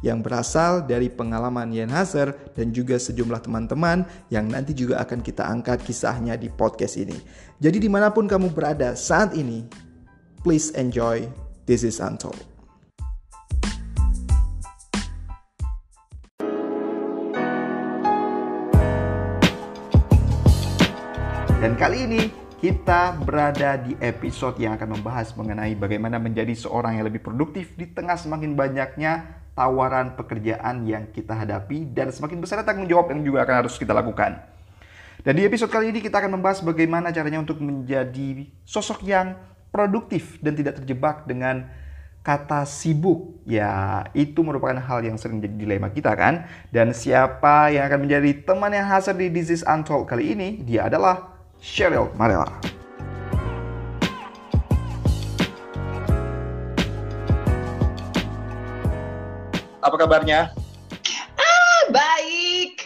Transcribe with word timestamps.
yang 0.00 0.24
berasal 0.24 0.84
dari 0.84 1.12
pengalaman 1.12 1.72
Yen 1.72 1.92
Hazer 1.92 2.32
dan 2.56 2.72
juga 2.72 2.96
sejumlah 2.96 3.44
teman-teman 3.44 4.04
yang 4.32 4.48
nanti 4.48 4.72
juga 4.72 5.00
akan 5.04 5.20
kita 5.20 5.44
angkat 5.44 5.84
kisahnya 5.84 6.36
di 6.40 6.48
podcast 6.48 6.96
ini. 6.96 7.16
Jadi 7.60 7.84
di 7.84 7.88
mana 7.92 8.08
pun 8.08 8.24
kamu 8.24 8.52
berada 8.52 8.96
saat 8.96 9.36
ini, 9.36 9.64
please 10.40 10.72
enjoy 10.76 11.28
This 11.68 11.86
is 11.86 12.00
Untold. 12.02 12.50
Dan 21.60 21.76
kali 21.76 22.08
ini 22.08 22.22
kita 22.60 23.16
berada 23.20 23.76
di 23.80 23.96
episode 24.00 24.56
yang 24.60 24.76
akan 24.76 25.00
membahas 25.00 25.32
mengenai 25.36 25.76
bagaimana 25.76 26.20
menjadi 26.20 26.52
seorang 26.56 26.96
yang 26.96 27.08
lebih 27.08 27.20
produktif 27.24 27.76
di 27.76 27.88
tengah 27.88 28.16
semakin 28.20 28.56
banyaknya 28.56 29.39
tawaran 29.54 30.14
pekerjaan 30.14 30.86
yang 30.86 31.10
kita 31.10 31.34
hadapi 31.34 31.90
dan 31.90 32.10
semakin 32.14 32.38
besar 32.38 32.62
tanggung 32.62 32.86
jawab 32.86 33.10
yang 33.12 33.20
juga 33.22 33.44
akan 33.44 33.66
harus 33.66 33.74
kita 33.76 33.94
lakukan. 33.94 34.40
Dan 35.20 35.36
di 35.36 35.44
episode 35.44 35.68
kali 35.68 35.92
ini 35.92 36.00
kita 36.00 36.16
akan 36.16 36.40
membahas 36.40 36.64
bagaimana 36.64 37.12
caranya 37.12 37.44
untuk 37.44 37.60
menjadi 37.60 38.48
sosok 38.64 39.04
yang 39.04 39.36
produktif 39.68 40.40
dan 40.40 40.56
tidak 40.56 40.80
terjebak 40.80 41.28
dengan 41.28 41.68
kata 42.24 42.64
sibuk. 42.64 43.36
Ya, 43.44 44.04
itu 44.16 44.40
merupakan 44.40 44.80
hal 44.80 45.04
yang 45.04 45.20
sering 45.20 45.44
jadi 45.44 45.56
dilema 45.56 45.92
kita 45.92 46.16
kan. 46.16 46.48
Dan 46.72 46.96
siapa 46.96 47.68
yang 47.68 47.84
akan 47.88 48.08
menjadi 48.08 48.30
teman 48.44 48.72
yang 48.72 48.88
hasil 48.88 49.12
di 49.16 49.28
is 49.28 49.60
Untold 49.64 50.08
kali 50.08 50.32
ini? 50.32 50.64
Dia 50.64 50.88
adalah 50.88 51.36
Cheryl 51.60 52.08
Marella. 52.16 52.79
Apa 59.80 59.96
kabarnya? 59.96 60.52
Ah, 61.40 61.82
baik. 61.88 62.84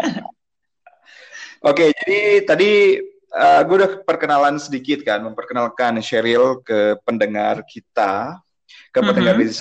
Oke, 1.68 1.92
jadi 2.02 2.48
tadi 2.48 2.96
uh, 3.36 3.60
gue 3.68 3.76
udah 3.76 3.92
perkenalan 4.00 4.56
sedikit 4.56 5.04
kan, 5.04 5.20
memperkenalkan 5.20 6.00
Cheryl 6.00 6.64
ke 6.64 6.96
pendengar 7.04 7.60
kita, 7.68 8.40
ke 8.88 8.98
mm-hmm. 8.98 9.04
pendengar 9.04 9.34
bisnis 9.36 9.60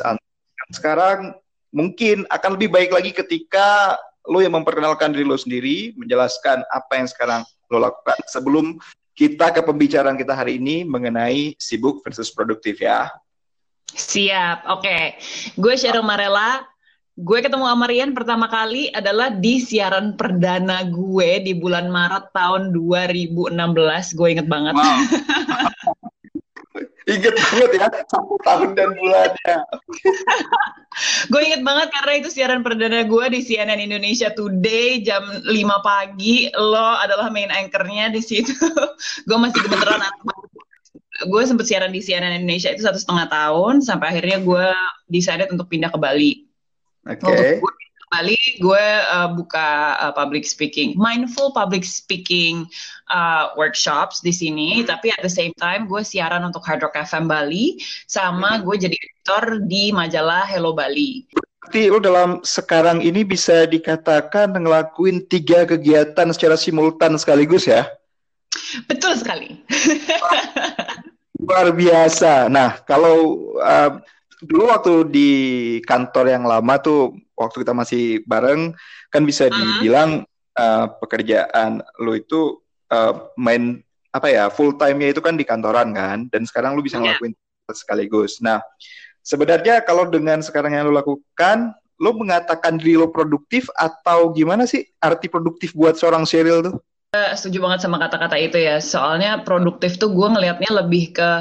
Sekarang 0.71 1.35
mungkin 1.75 2.23
akan 2.31 2.55
lebih 2.55 2.71
baik 2.71 2.95
lagi 2.95 3.11
ketika 3.11 3.99
lo 4.23 4.39
yang 4.39 4.55
memperkenalkan 4.55 5.11
diri 5.11 5.27
lo 5.27 5.35
sendiri, 5.35 5.91
menjelaskan 5.99 6.63
apa 6.71 6.93
yang 6.95 7.07
sekarang 7.11 7.41
lo 7.67 7.83
lakukan 7.83 8.15
sebelum 8.31 8.79
kita 9.19 9.51
ke 9.51 9.59
pembicaraan 9.59 10.15
kita 10.15 10.31
hari 10.31 10.63
ini 10.63 10.87
mengenai 10.87 11.59
sibuk 11.59 11.99
versus 12.07 12.31
produktif 12.31 12.79
ya. 12.79 13.11
Siap, 13.95 14.67
oke. 14.67 14.83
Okay. 14.83 15.03
Gue 15.59 15.73
Cheryl 15.75 16.05
Marella. 16.05 16.63
Gue 17.21 17.43
ketemu 17.43 17.67
Amarian 17.67 18.15
pertama 18.15 18.47
kali 18.47 18.87
adalah 18.95 19.29
di 19.29 19.59
siaran 19.59 20.15
perdana 20.15 20.87
gue 20.87 21.43
di 21.43 21.53
bulan 21.53 21.91
Maret 21.91 22.31
tahun 22.31 22.71
2016. 22.71 23.51
Gue 24.15 24.27
inget 24.31 24.47
banget. 24.47 24.73
Wow. 24.73 24.97
inget 27.11 27.35
banget 27.35 27.69
ya, 27.75 27.87
satu 28.07 28.35
tahun 28.47 28.69
dan 28.79 28.95
bulannya. 28.95 29.57
gue 31.31 31.41
inget 31.43 31.61
banget 31.61 31.87
karena 31.91 32.13
itu 32.23 32.29
siaran 32.31 32.61
perdana 32.63 33.03
gue 33.03 33.25
di 33.27 33.39
CNN 33.43 33.83
Indonesia 33.83 34.31
Today 34.31 35.03
jam 35.03 35.21
5 35.43 35.51
pagi. 35.83 36.47
Lo 36.55 36.95
adalah 36.95 37.27
main 37.27 37.51
anchornya 37.51 38.07
di 38.15 38.23
situ. 38.23 38.55
gue 39.27 39.37
masih 39.37 39.59
gemeteran 39.67 39.99
gue 41.25 41.41
sempet 41.45 41.65
siaran 41.69 41.93
di 41.93 42.01
CNN 42.01 42.41
Indonesia 42.41 42.73
itu 42.73 42.85
satu 42.85 42.97
setengah 42.97 43.27
tahun 43.29 43.85
sampai 43.85 44.17
akhirnya 44.17 44.41
gue 44.41 44.67
decided 45.11 45.49
untuk 45.53 45.69
pindah 45.69 45.93
ke 45.93 45.99
Bali. 45.99 46.45
Oke. 47.05 47.21
Okay. 47.21 47.51
Gue 47.57 47.71
ke 47.71 48.05
Bali, 48.11 48.39
gue 48.59 48.85
uh, 49.07 49.29
buka 49.31 49.95
uh, 50.01 50.13
public 50.13 50.43
speaking, 50.43 50.93
mindful 50.99 51.55
public 51.55 51.87
speaking 51.87 52.67
uh, 53.07 53.55
workshops 53.55 54.19
di 54.19 54.35
sini. 54.35 54.83
Tapi 54.83 55.15
at 55.15 55.21
the 55.23 55.31
same 55.31 55.55
time, 55.57 55.87
gue 55.87 56.03
siaran 56.03 56.43
untuk 56.43 56.61
Hard 56.65 56.83
Rock 56.83 56.97
FM 56.97 57.29
Bali, 57.29 57.79
sama 58.05 58.59
mm-hmm. 58.59 58.65
gue 58.67 58.75
jadi 58.89 58.95
editor 58.97 59.43
di 59.63 59.83
majalah 59.95 60.43
Hello 60.43 60.75
Bali. 60.75 61.25
Berarti 61.61 61.93
lo 61.93 62.01
dalam 62.01 62.41
sekarang 62.41 63.05
ini 63.05 63.21
bisa 63.21 63.69
dikatakan 63.69 64.49
ngelakuin 64.49 65.23
tiga 65.29 65.63
kegiatan 65.63 66.27
secara 66.33 66.57
simultan 66.57 67.15
sekaligus 67.15 67.69
ya? 67.69 67.85
Betul 68.89 69.15
sekali. 69.15 69.61
Luar 71.41 71.73
biasa. 71.73 72.45
Nah, 72.53 72.77
kalau 72.85 73.49
uh, 73.57 73.97
dulu 74.45 74.69
waktu 74.69 74.93
di 75.09 75.31
kantor 75.81 76.29
yang 76.29 76.45
lama 76.45 76.77
tuh, 76.77 77.17
waktu 77.33 77.65
kita 77.65 77.73
masih 77.73 78.21
bareng, 78.29 78.77
kan 79.09 79.25
bisa 79.25 79.49
dibilang 79.49 80.21
uh, 80.53 80.85
pekerjaan 81.01 81.81
lo 81.97 82.13
itu 82.13 82.61
uh, 82.93 83.33
main 83.41 83.81
apa 84.13 84.27
ya 84.29 84.53
full 84.53 84.77
time-nya 84.77 85.17
itu 85.17 85.21
kan 85.23 85.33
di 85.33 85.41
kantoran 85.41 85.97
kan, 85.97 86.29
dan 86.29 86.45
sekarang 86.45 86.77
lo 86.77 86.85
bisa 86.85 87.01
yeah. 87.01 87.09
ngelakuin 87.09 87.33
sekaligus. 87.73 88.37
Nah, 88.37 88.61
sebenarnya 89.25 89.81
kalau 89.81 90.05
dengan 90.05 90.45
sekarang 90.45 90.77
yang 90.77 90.85
lo 90.85 90.93
lakukan, 90.93 91.73
lo 91.97 92.13
mengatakan 92.13 92.77
diri 92.77 93.01
lo 93.01 93.09
produktif 93.09 93.65
atau 93.73 94.29
gimana 94.29 94.69
sih 94.69 94.85
arti 95.01 95.25
produktif 95.25 95.73
buat 95.73 95.97
seorang 95.97 96.27
serial 96.29 96.61
tuh? 96.61 96.77
Setuju 97.11 97.67
banget 97.67 97.83
sama 97.83 97.99
kata-kata 97.99 98.39
itu 98.39 98.55
ya. 98.55 98.79
Soalnya 98.79 99.43
produktif 99.43 99.99
tuh 99.99 100.15
gue 100.15 100.27
ngelihatnya 100.31 100.71
lebih 100.71 101.11
ke 101.11 101.31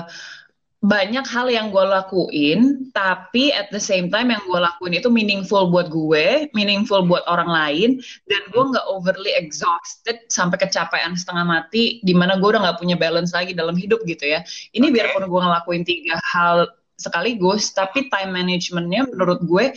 banyak 0.81 1.23
hal 1.29 1.47
yang 1.53 1.71
gue 1.71 1.85
lakuin, 1.85 2.91
tapi 2.91 3.53
at 3.53 3.69
the 3.71 3.79
same 3.79 4.09
time 4.09 4.33
yang 4.33 4.41
gue 4.49 4.59
lakuin 4.59 4.97
itu 4.97 5.13
meaningful 5.13 5.69
buat 5.69 5.93
gue, 5.93 6.51
meaningful 6.57 7.05
buat 7.05 7.21
orang 7.29 7.53
lain, 7.53 7.91
dan 8.27 8.43
gue 8.49 8.63
nggak 8.75 8.87
overly 8.89 9.31
exhausted 9.37 10.19
sampai 10.33 10.57
kecapean 10.57 11.15
setengah 11.15 11.45
mati, 11.45 12.01
di 12.01 12.17
mana 12.17 12.41
gue 12.41 12.49
udah 12.49 12.65
nggak 12.65 12.81
punya 12.81 12.97
balance 12.97 13.31
lagi 13.37 13.53
dalam 13.53 13.77
hidup 13.77 14.01
gitu 14.09 14.25
ya. 14.25 14.41
Ini 14.73 14.89
biarpun 14.89 15.29
gue 15.29 15.41
ngelakuin 15.45 15.85
tiga 15.85 16.17
hal 16.33 16.67
sekaligus, 16.97 17.77
tapi 17.77 18.09
time 18.09 18.33
managementnya 18.33 19.05
menurut 19.07 19.45
gue 19.45 19.77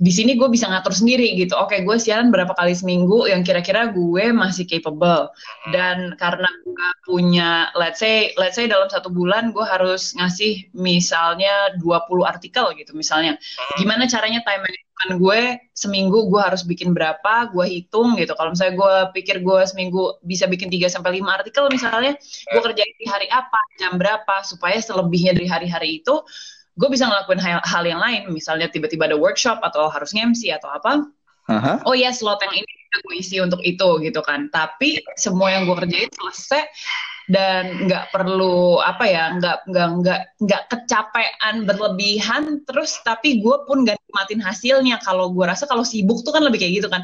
di 0.00 0.08
sini 0.08 0.32
gue 0.32 0.48
bisa 0.48 0.64
ngatur 0.64 0.96
sendiri 0.96 1.36
gitu. 1.36 1.52
Oke, 1.60 1.84
gue 1.84 1.96
siaran 2.00 2.32
berapa 2.32 2.56
kali 2.56 2.72
seminggu 2.72 3.28
yang 3.28 3.44
kira-kira 3.44 3.92
gue 3.92 4.32
masih 4.32 4.64
capable. 4.64 5.28
Dan 5.68 6.16
karena 6.16 6.48
gue 6.64 6.88
punya, 7.04 7.68
let's 7.76 8.00
say, 8.00 8.32
let's 8.40 8.56
say 8.56 8.64
dalam 8.64 8.88
satu 8.88 9.12
bulan 9.12 9.52
gue 9.52 9.60
harus 9.60 10.16
ngasih 10.16 10.72
misalnya 10.72 11.76
20 11.76 12.24
artikel 12.24 12.72
gitu 12.80 12.96
misalnya. 12.96 13.36
Gimana 13.76 14.08
caranya 14.08 14.40
time 14.40 14.64
management 14.64 15.12
gue 15.20 15.40
seminggu 15.76 16.32
gue 16.32 16.40
harus 16.40 16.64
bikin 16.64 16.96
berapa, 16.96 17.52
gue 17.52 17.66
hitung 17.68 18.16
gitu. 18.16 18.32
Kalau 18.32 18.56
misalnya 18.56 18.80
gue 18.80 18.94
pikir 19.20 19.44
gue 19.44 19.60
seminggu 19.68 20.16
bisa 20.24 20.48
bikin 20.48 20.72
3 20.72 20.96
sampai 20.96 21.20
5 21.20 21.28
artikel 21.28 21.68
misalnya, 21.68 22.16
gue 22.48 22.60
kerjain 22.64 22.94
di 22.96 23.04
hari 23.04 23.28
apa, 23.28 23.60
jam 23.76 24.00
berapa, 24.00 24.48
supaya 24.48 24.80
selebihnya 24.80 25.36
dari 25.36 25.44
hari-hari 25.44 26.00
itu 26.00 26.24
gue 26.80 26.88
bisa 26.88 27.04
ngelakuin 27.04 27.40
hal, 27.40 27.60
hal 27.60 27.84
yang 27.84 28.00
lain 28.00 28.32
misalnya 28.32 28.72
tiba-tiba 28.72 29.04
ada 29.04 29.20
workshop 29.20 29.60
atau 29.60 29.92
harus 29.92 30.16
ngemsi 30.16 30.48
atau 30.48 30.72
apa. 30.72 31.04
Uh-huh. 31.50 31.82
oh 31.82 31.98
ya 31.98 32.14
slot 32.14 32.38
yang 32.46 32.62
ini 32.62 32.70
gue 32.90 33.14
isi 33.20 33.36
untuk 33.38 33.60
itu 33.60 33.88
gitu 34.00 34.20
kan. 34.24 34.48
Tapi 34.48 35.02
semua 35.20 35.52
yang 35.52 35.68
gue 35.68 35.76
kerjain 35.76 36.10
selesai 36.10 36.62
dan 37.30 37.86
nggak 37.86 38.10
perlu 38.10 38.82
apa 38.82 39.06
ya 39.06 39.30
nggak 39.38 39.70
nggak 39.70 39.88
nggak 40.02 40.20
nggak 40.42 40.62
kecapean 40.66 41.62
berlebihan 41.62 42.58
terus 42.66 42.98
tapi 43.06 43.38
gue 43.38 43.56
pun 43.66 43.86
gak 43.86 43.98
nikmatin 44.08 44.42
hasilnya. 44.42 44.98
Kalau 45.02 45.30
gue 45.30 45.44
rasa 45.46 45.66
kalau 45.70 45.86
sibuk 45.86 46.22
tuh 46.26 46.34
kan 46.34 46.42
lebih 46.42 46.62
kayak 46.62 46.82
gitu 46.82 46.88
kan. 46.90 47.02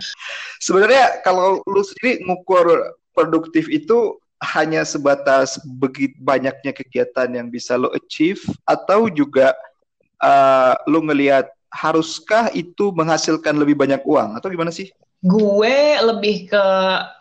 Sebenarnya 0.59 1.23
kalau 1.23 1.63
lu 1.67 1.83
sendiri 1.83 2.23
ngukur 2.27 2.97
produktif 3.15 3.71
itu 3.71 4.19
hanya 4.43 4.85
sebatas 4.85 5.57
begitu 5.65 6.13
banyaknya 6.21 6.73
kegiatan 6.77 7.29
yang 7.33 7.49
bisa 7.49 7.77
lo 7.81 7.89
achieve 7.97 8.41
atau 8.69 9.09
juga 9.09 9.57
uh, 10.21 10.77
lo 10.85 11.01
ngelihat 11.01 11.49
haruskah 11.73 12.53
itu 12.53 12.93
menghasilkan 12.93 13.57
lebih 13.57 13.77
banyak 13.77 14.01
uang 14.05 14.37
atau 14.37 14.49
gimana 14.53 14.73
sih? 14.73 14.93
Gue 15.25 15.77
lebih 16.03 16.51
ke 16.51 16.67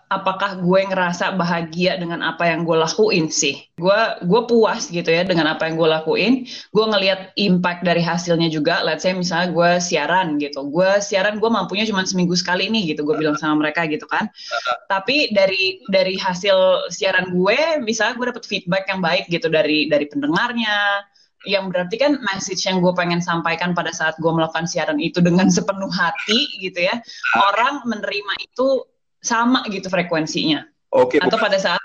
apakah 0.06 0.62
gue 0.62 0.86
ngerasa 0.86 1.34
bahagia 1.34 1.98
dengan 1.98 2.22
apa 2.22 2.46
yang 2.46 2.62
gue 2.62 2.78
lakuin 2.78 3.28
sih. 3.34 3.58
Gue 3.76 3.98
gue 4.22 4.42
puas 4.46 4.88
gitu 4.94 5.10
ya 5.10 5.26
dengan 5.26 5.50
apa 5.50 5.66
yang 5.66 5.76
gue 5.82 5.90
lakuin. 5.90 6.34
Gue 6.70 6.86
ngelihat 6.86 7.34
impact 7.36 7.82
dari 7.82 8.06
hasilnya 8.06 8.48
juga. 8.54 8.86
Let's 8.86 9.02
say 9.02 9.18
misalnya 9.18 9.52
gue 9.52 9.70
siaran 9.82 10.38
gitu. 10.38 10.70
Gue 10.70 11.02
siaran 11.02 11.42
gue 11.42 11.50
mampunya 11.50 11.90
cuma 11.90 12.06
seminggu 12.06 12.38
sekali 12.38 12.70
nih 12.70 12.96
gitu. 12.96 13.02
Gue 13.02 13.18
bilang 13.18 13.36
sama 13.36 13.66
mereka 13.66 13.90
gitu 13.90 14.06
kan. 14.06 14.30
Tapi 14.88 15.34
dari 15.34 15.82
dari 15.90 16.16
hasil 16.16 16.90
siaran 16.94 17.34
gue, 17.34 17.82
misalnya 17.82 18.16
gue 18.16 18.26
dapet 18.30 18.46
feedback 18.46 18.86
yang 18.88 19.02
baik 19.02 19.26
gitu 19.28 19.50
dari 19.50 19.90
dari 19.90 20.06
pendengarnya. 20.06 21.12
Yang 21.46 21.66
berarti 21.72 21.96
kan 22.02 22.18
message 22.22 22.66
yang 22.66 22.82
gue 22.82 22.94
pengen 22.98 23.22
sampaikan 23.22 23.78
pada 23.78 23.94
saat 23.94 24.18
gue 24.18 24.32
melakukan 24.34 24.66
siaran 24.66 24.98
itu 24.98 25.22
dengan 25.22 25.48
sepenuh 25.48 25.90
hati 25.90 26.50
gitu 26.60 26.84
ya. 26.84 26.98
Orang 27.54 27.86
menerima 27.86 28.34
itu 28.42 28.84
sama 29.22 29.66
gitu 29.70 29.90
frekuensinya. 29.90 30.66
Oke. 30.94 31.22
Atau 31.22 31.38
pada 31.38 31.58
saat 31.58 31.82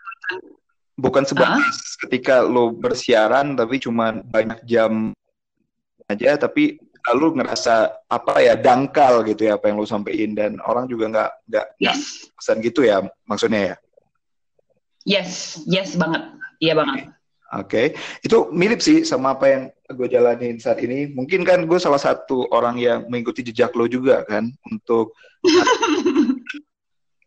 bukan 1.00 1.24
sebatas 1.24 1.76
uh? 1.80 1.96
ketika 2.06 2.44
lo 2.44 2.76
bersiaran 2.76 3.56
tapi 3.56 3.80
cuma 3.80 4.20
banyak 4.20 4.60
jam 4.68 5.16
aja 6.12 6.36
tapi 6.36 6.76
lalu 7.08 7.40
ngerasa 7.40 8.04
apa 8.12 8.44
ya 8.44 8.54
dangkal 8.60 9.24
gitu 9.24 9.48
ya 9.48 9.56
apa 9.56 9.72
yang 9.72 9.80
lo 9.80 9.88
sampaikan 9.88 10.36
dan 10.36 10.52
orang 10.60 10.84
juga 10.84 11.08
nggak 11.08 11.30
nggak 11.48 11.66
yes. 11.80 12.28
pesan 12.36 12.60
gitu 12.60 12.84
ya 12.84 13.00
maksudnya 13.24 13.72
ya 13.72 13.76
yes 15.08 15.64
yes 15.64 15.96
banget 15.96 16.28
iya 16.60 16.76
banget 16.76 17.08
oke. 17.52 17.66
Okay. 17.66 17.86
itu 18.22 18.48
mirip 18.54 18.80
sih 18.82 19.02
sama 19.02 19.34
apa 19.34 19.46
yang 19.50 19.62
gue 19.90 20.08
jalanin 20.10 20.56
saat 20.62 20.78
ini. 20.82 21.10
Mungkin 21.10 21.42
kan 21.42 21.66
gue 21.66 21.78
salah 21.82 21.98
satu 21.98 22.46
orang 22.54 22.78
yang 22.78 23.06
mengikuti 23.10 23.42
jejak 23.42 23.74
lo 23.74 23.90
juga 23.90 24.22
kan 24.26 24.50
untuk 24.70 25.14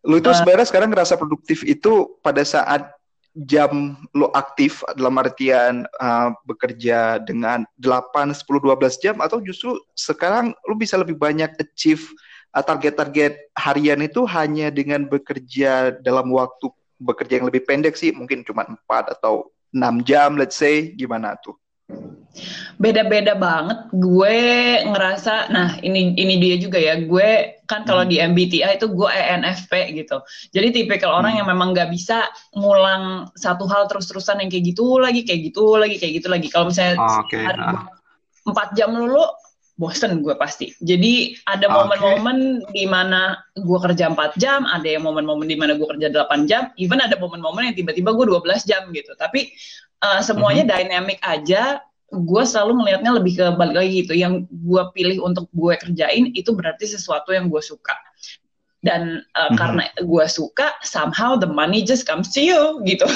Lu 0.03 0.19
itu 0.19 0.29
uh, 0.29 0.35
sebenarnya 0.35 0.67
sekarang 0.67 0.91
ngerasa 0.91 1.15
produktif 1.15 1.63
itu 1.63 2.19
pada 2.19 2.43
saat 2.43 2.91
jam 3.33 3.97
lo 4.13 4.29
aktif 4.35 4.85
dalam 4.93 5.17
artian 5.17 5.87
uh, 5.97 6.35
bekerja 6.45 7.17
dengan 7.23 7.65
8, 7.81 8.29
10, 8.29 8.45
12 8.45 9.01
jam 9.01 9.15
atau 9.23 9.41
justru 9.41 9.79
sekarang 9.97 10.53
lu 10.69 10.77
bisa 10.77 11.01
lebih 11.01 11.17
banyak 11.17 11.49
achieve 11.57 12.13
uh, 12.53 12.61
target-target 12.61 13.49
harian 13.57 14.05
itu 14.05 14.27
hanya 14.29 14.69
dengan 14.69 15.07
bekerja 15.07 15.97
dalam 16.03 16.29
waktu 16.29 16.69
bekerja 17.01 17.41
yang 17.41 17.47
lebih 17.47 17.63
pendek 17.63 17.95
sih. 17.95 18.11
Mungkin 18.11 18.43
cuma 18.43 18.67
4 18.67 19.17
atau 19.17 19.49
6 19.73 20.07
jam 20.07 20.37
let's 20.37 20.55
say 20.55 20.93
gimana 20.93 21.33
tuh? 21.41 21.57
Beda-beda 22.81 23.37
banget. 23.37 23.93
Gue 23.93 24.37
ngerasa, 24.81 25.53
nah 25.53 25.77
ini 25.85 26.17
ini 26.17 26.41
dia 26.41 26.55
juga 26.57 26.81
ya. 26.81 26.97
Gue 27.05 27.61
kan 27.69 27.85
kalau 27.85 28.01
hmm. 28.05 28.09
di 28.09 28.17
MBTI 28.17 28.81
itu 28.81 28.89
gue 28.89 29.09
ENFP 29.09 29.93
gitu. 29.93 30.17
Jadi 30.49 30.81
tipikal 30.81 31.13
hmm. 31.13 31.19
orang 31.21 31.33
yang 31.37 31.47
memang 31.49 31.77
nggak 31.77 31.93
bisa 31.93 32.25
ngulang 32.57 33.29
satu 33.37 33.69
hal 33.69 33.85
terus-terusan 33.85 34.41
yang 34.41 34.49
kayak 34.49 34.73
gitu 34.73 34.97
lagi, 34.97 35.21
kayak 35.21 35.53
gitu 35.53 35.77
lagi, 35.77 35.95
kayak 36.01 36.13
gitu 36.21 36.27
lagi. 36.33 36.47
Kalau 36.49 36.73
misalnya 36.73 36.97
oh, 36.97 37.21
okay. 37.21 37.45
hari 37.45 37.61
empat 38.43 38.69
jam 38.75 38.91
dulu, 38.91 39.23
bosen 39.73 40.21
gue 40.21 40.35
pasti. 40.37 40.69
Jadi 40.85 41.33
ada 41.49 41.65
momen-momen 41.65 42.61
okay. 42.61 42.71
di 42.77 42.83
mana 42.85 43.41
gue 43.57 43.79
kerja 43.81 44.13
4 44.13 44.37
jam, 44.37 44.69
ada 44.69 44.85
yang 44.85 45.01
momen-momen 45.01 45.49
di 45.49 45.57
mana 45.57 45.73
gue 45.73 45.87
kerja 45.97 46.13
8 46.13 46.45
jam, 46.45 46.69
even 46.77 47.01
ada 47.01 47.17
momen-momen 47.17 47.73
yang 47.73 47.75
tiba-tiba 47.77 48.13
gue 48.13 48.25
12 48.29 48.69
jam 48.69 48.85
gitu. 48.93 49.11
Tapi 49.17 49.49
uh, 50.05 50.21
semuanya 50.21 50.67
mm-hmm. 50.67 50.77
dynamic 50.77 51.19
aja 51.25 51.81
gue 52.13 52.43
selalu 52.45 52.85
melihatnya 52.85 53.11
lebih 53.17 53.33
ke 53.41 53.45
balik 53.57 53.73
lagi 53.73 54.05
gitu 54.05 54.13
yang 54.13 54.45
gue 54.45 54.83
pilih 54.93 55.25
untuk 55.25 55.49
gue 55.49 55.73
kerjain 55.81 56.29
itu 56.37 56.53
berarti 56.53 56.85
sesuatu 56.85 57.33
yang 57.33 57.49
gue 57.49 57.57
suka 57.57 57.97
dan 58.85 59.25
uh, 59.33 59.49
mm-hmm. 59.49 59.57
karena 59.57 59.83
gue 59.97 60.25
suka 60.29 60.77
somehow 60.85 61.33
the 61.33 61.49
money 61.49 61.81
just 61.81 62.05
comes 62.05 62.29
to 62.29 62.45
you 62.45 62.77
gitu 62.85 63.09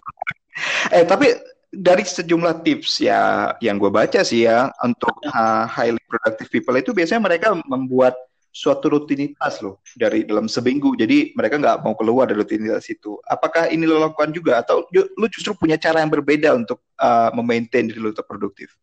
eh 0.96 1.06
tapi 1.06 1.38
dari 1.70 2.02
sejumlah 2.02 2.66
tips 2.66 2.98
ya 2.98 3.54
yang 3.62 3.78
gue 3.78 3.90
baca 3.94 4.26
sih 4.26 4.42
ya 4.42 4.74
untuk 4.82 5.14
uh, 5.30 5.64
highly 5.70 6.02
productive 6.10 6.50
people 6.50 6.74
itu 6.74 6.90
biasanya 6.90 7.22
mereka 7.22 7.54
membuat 7.62 8.18
suatu 8.50 8.90
rutinitas 8.90 9.62
loh 9.62 9.78
dari 9.94 10.26
dalam 10.26 10.50
seminggu. 10.50 10.98
Jadi 10.98 11.30
mereka 11.38 11.62
nggak 11.62 11.86
mau 11.86 11.94
keluar 11.94 12.26
dari 12.26 12.42
rutinitas 12.42 12.90
itu. 12.90 13.14
Apakah 13.30 13.70
ini 13.70 13.86
lo 13.86 14.02
lakukan 14.02 14.34
juga 14.34 14.58
atau 14.58 14.82
lu 14.90 15.26
justru 15.30 15.54
punya 15.54 15.78
cara 15.78 16.02
yang 16.02 16.10
berbeda 16.10 16.50
untuk 16.58 16.82
uh, 16.98 17.30
memaintain 17.38 17.86
diri 17.86 18.02
lo 18.02 18.10
tetap 18.10 18.26
produktif? 18.26 18.74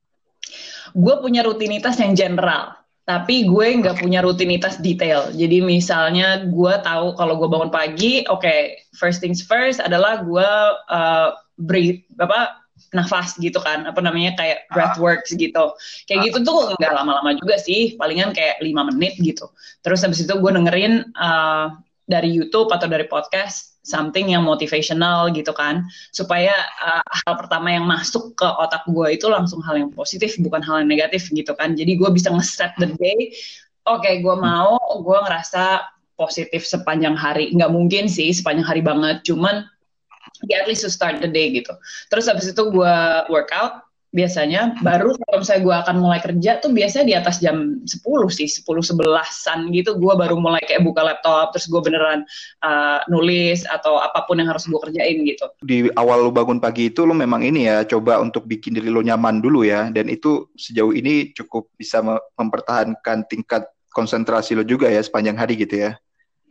Gue 0.95 1.19
punya 1.19 1.43
rutinitas 1.43 1.99
yang 1.99 2.15
general, 2.15 2.79
tapi 3.03 3.43
gue 3.43 3.67
nggak 3.83 3.99
punya 3.99 4.23
rutinitas 4.23 4.79
detail. 4.79 5.27
Jadi 5.35 5.59
misalnya 5.59 6.47
gue 6.47 6.73
tahu 6.79 7.19
kalau 7.19 7.35
gue 7.35 7.51
bangun 7.51 7.67
pagi, 7.67 8.23
oke, 8.31 8.39
okay, 8.39 8.79
first 8.95 9.19
things 9.19 9.43
first 9.43 9.83
adalah 9.83 10.23
gue 10.23 10.49
uh, 10.87 11.35
breathe, 11.59 12.07
apa 12.23 12.66
nafas 12.95 13.35
gitu 13.39 13.59
kan 13.59 13.83
apa 13.87 13.99
namanya 13.99 14.35
kayak 14.37 14.67
breathworks 14.71 15.35
gitu. 15.35 15.75
Kayak 16.07 16.31
gitu 16.31 16.37
tuh 16.47 16.75
nggak 16.79 16.93
lama-lama 16.93 17.35
juga 17.35 17.59
sih 17.59 17.95
palingan 17.99 18.31
kayak 18.31 18.63
lima 18.63 18.87
menit 18.87 19.19
gitu. 19.19 19.51
Terus 19.83 20.03
habis 20.03 20.23
itu 20.23 20.31
gue 20.31 20.51
dengerin 20.51 21.11
uh, 21.15 21.75
dari 22.07 22.31
YouTube 22.31 22.71
atau 22.71 22.87
dari 22.87 23.03
podcast 23.07 23.77
something 23.87 24.31
yang 24.35 24.43
motivational 24.43 25.31
gitu 25.31 25.55
kan 25.55 25.87
supaya 26.11 26.51
uh, 26.83 27.03
hal 27.23 27.39
pertama 27.39 27.71
yang 27.71 27.87
masuk 27.87 28.35
ke 28.35 28.47
otak 28.47 28.83
gue 28.87 29.15
itu 29.15 29.31
langsung 29.31 29.63
hal 29.63 29.79
yang 29.79 29.91
positif 29.95 30.35
bukan 30.43 30.59
hal 30.59 30.83
yang 30.83 30.91
negatif 30.91 31.27
gitu 31.31 31.51
kan. 31.55 31.75
Jadi 31.75 31.95
gue 31.95 32.09
bisa 32.11 32.31
nge-set 32.31 32.75
the 32.79 32.91
day 32.99 33.31
oke 33.87 34.03
okay, 34.03 34.19
gue 34.19 34.35
mau 34.35 34.75
gue 34.99 35.17
ngerasa 35.23 35.87
positif 36.19 36.67
sepanjang 36.67 37.15
hari. 37.15 37.55
Nggak 37.55 37.71
mungkin 37.71 38.11
sih 38.11 38.33
sepanjang 38.35 38.67
hari 38.67 38.81
banget 38.83 39.23
cuman 39.23 39.63
ya 40.47 40.63
at 40.63 40.67
least 40.67 40.83
to 40.83 40.91
start 40.91 41.19
the 41.19 41.29
day 41.29 41.51
gitu. 41.51 41.75
Terus 42.11 42.31
habis 42.31 42.49
itu 42.49 42.63
gue 42.71 42.95
workout 43.27 43.87
biasanya 44.15 44.79
baru 44.79 45.13
kalau 45.19 45.43
misalnya 45.43 45.63
gue 45.67 45.75
akan 45.83 45.95
mulai 45.99 46.19
kerja 46.23 46.63
tuh 46.63 46.71
biasanya 46.71 47.05
di 47.05 47.15
atas 47.19 47.43
jam 47.43 47.83
10 47.83 48.01
sih 48.31 48.47
10 48.47 48.63
11-an 48.65 49.59
gitu 49.75 49.99
gue 49.99 50.13
baru 50.15 50.39
mulai 50.39 50.63
kayak 50.63 50.87
buka 50.87 51.03
laptop 51.03 51.51
terus 51.51 51.67
gue 51.67 51.81
beneran 51.83 52.23
uh, 52.63 53.03
nulis 53.11 53.67
atau 53.67 53.99
apa 53.99 54.23
pun 54.23 54.39
yang 54.39 54.47
harus 54.47 54.63
gue 54.65 54.79
kerjain 54.79 55.27
gitu. 55.27 55.45
Di 55.59 55.91
awal 55.99 56.23
lu 56.23 56.31
bangun 56.31 56.63
pagi 56.63 56.87
itu 56.87 57.03
lu 57.03 57.11
memang 57.11 57.43
ini 57.43 57.67
ya 57.67 57.83
coba 57.83 58.23
untuk 58.23 58.47
bikin 58.47 58.79
diri 58.79 58.87
lu 58.87 59.03
nyaman 59.03 59.43
dulu 59.43 59.67
ya. 59.67 59.91
Dan 59.91 60.07
itu 60.07 60.47
sejauh 60.55 60.95
ini 60.95 61.35
cukup 61.35 61.69
bisa 61.75 61.99
mempertahankan 62.39 63.27
tingkat 63.27 63.67
konsentrasi 63.91 64.55
lo 64.55 64.63
juga 64.63 64.87
ya 64.87 65.03
sepanjang 65.03 65.35
hari 65.35 65.59
gitu 65.59 65.83
ya 65.83 65.99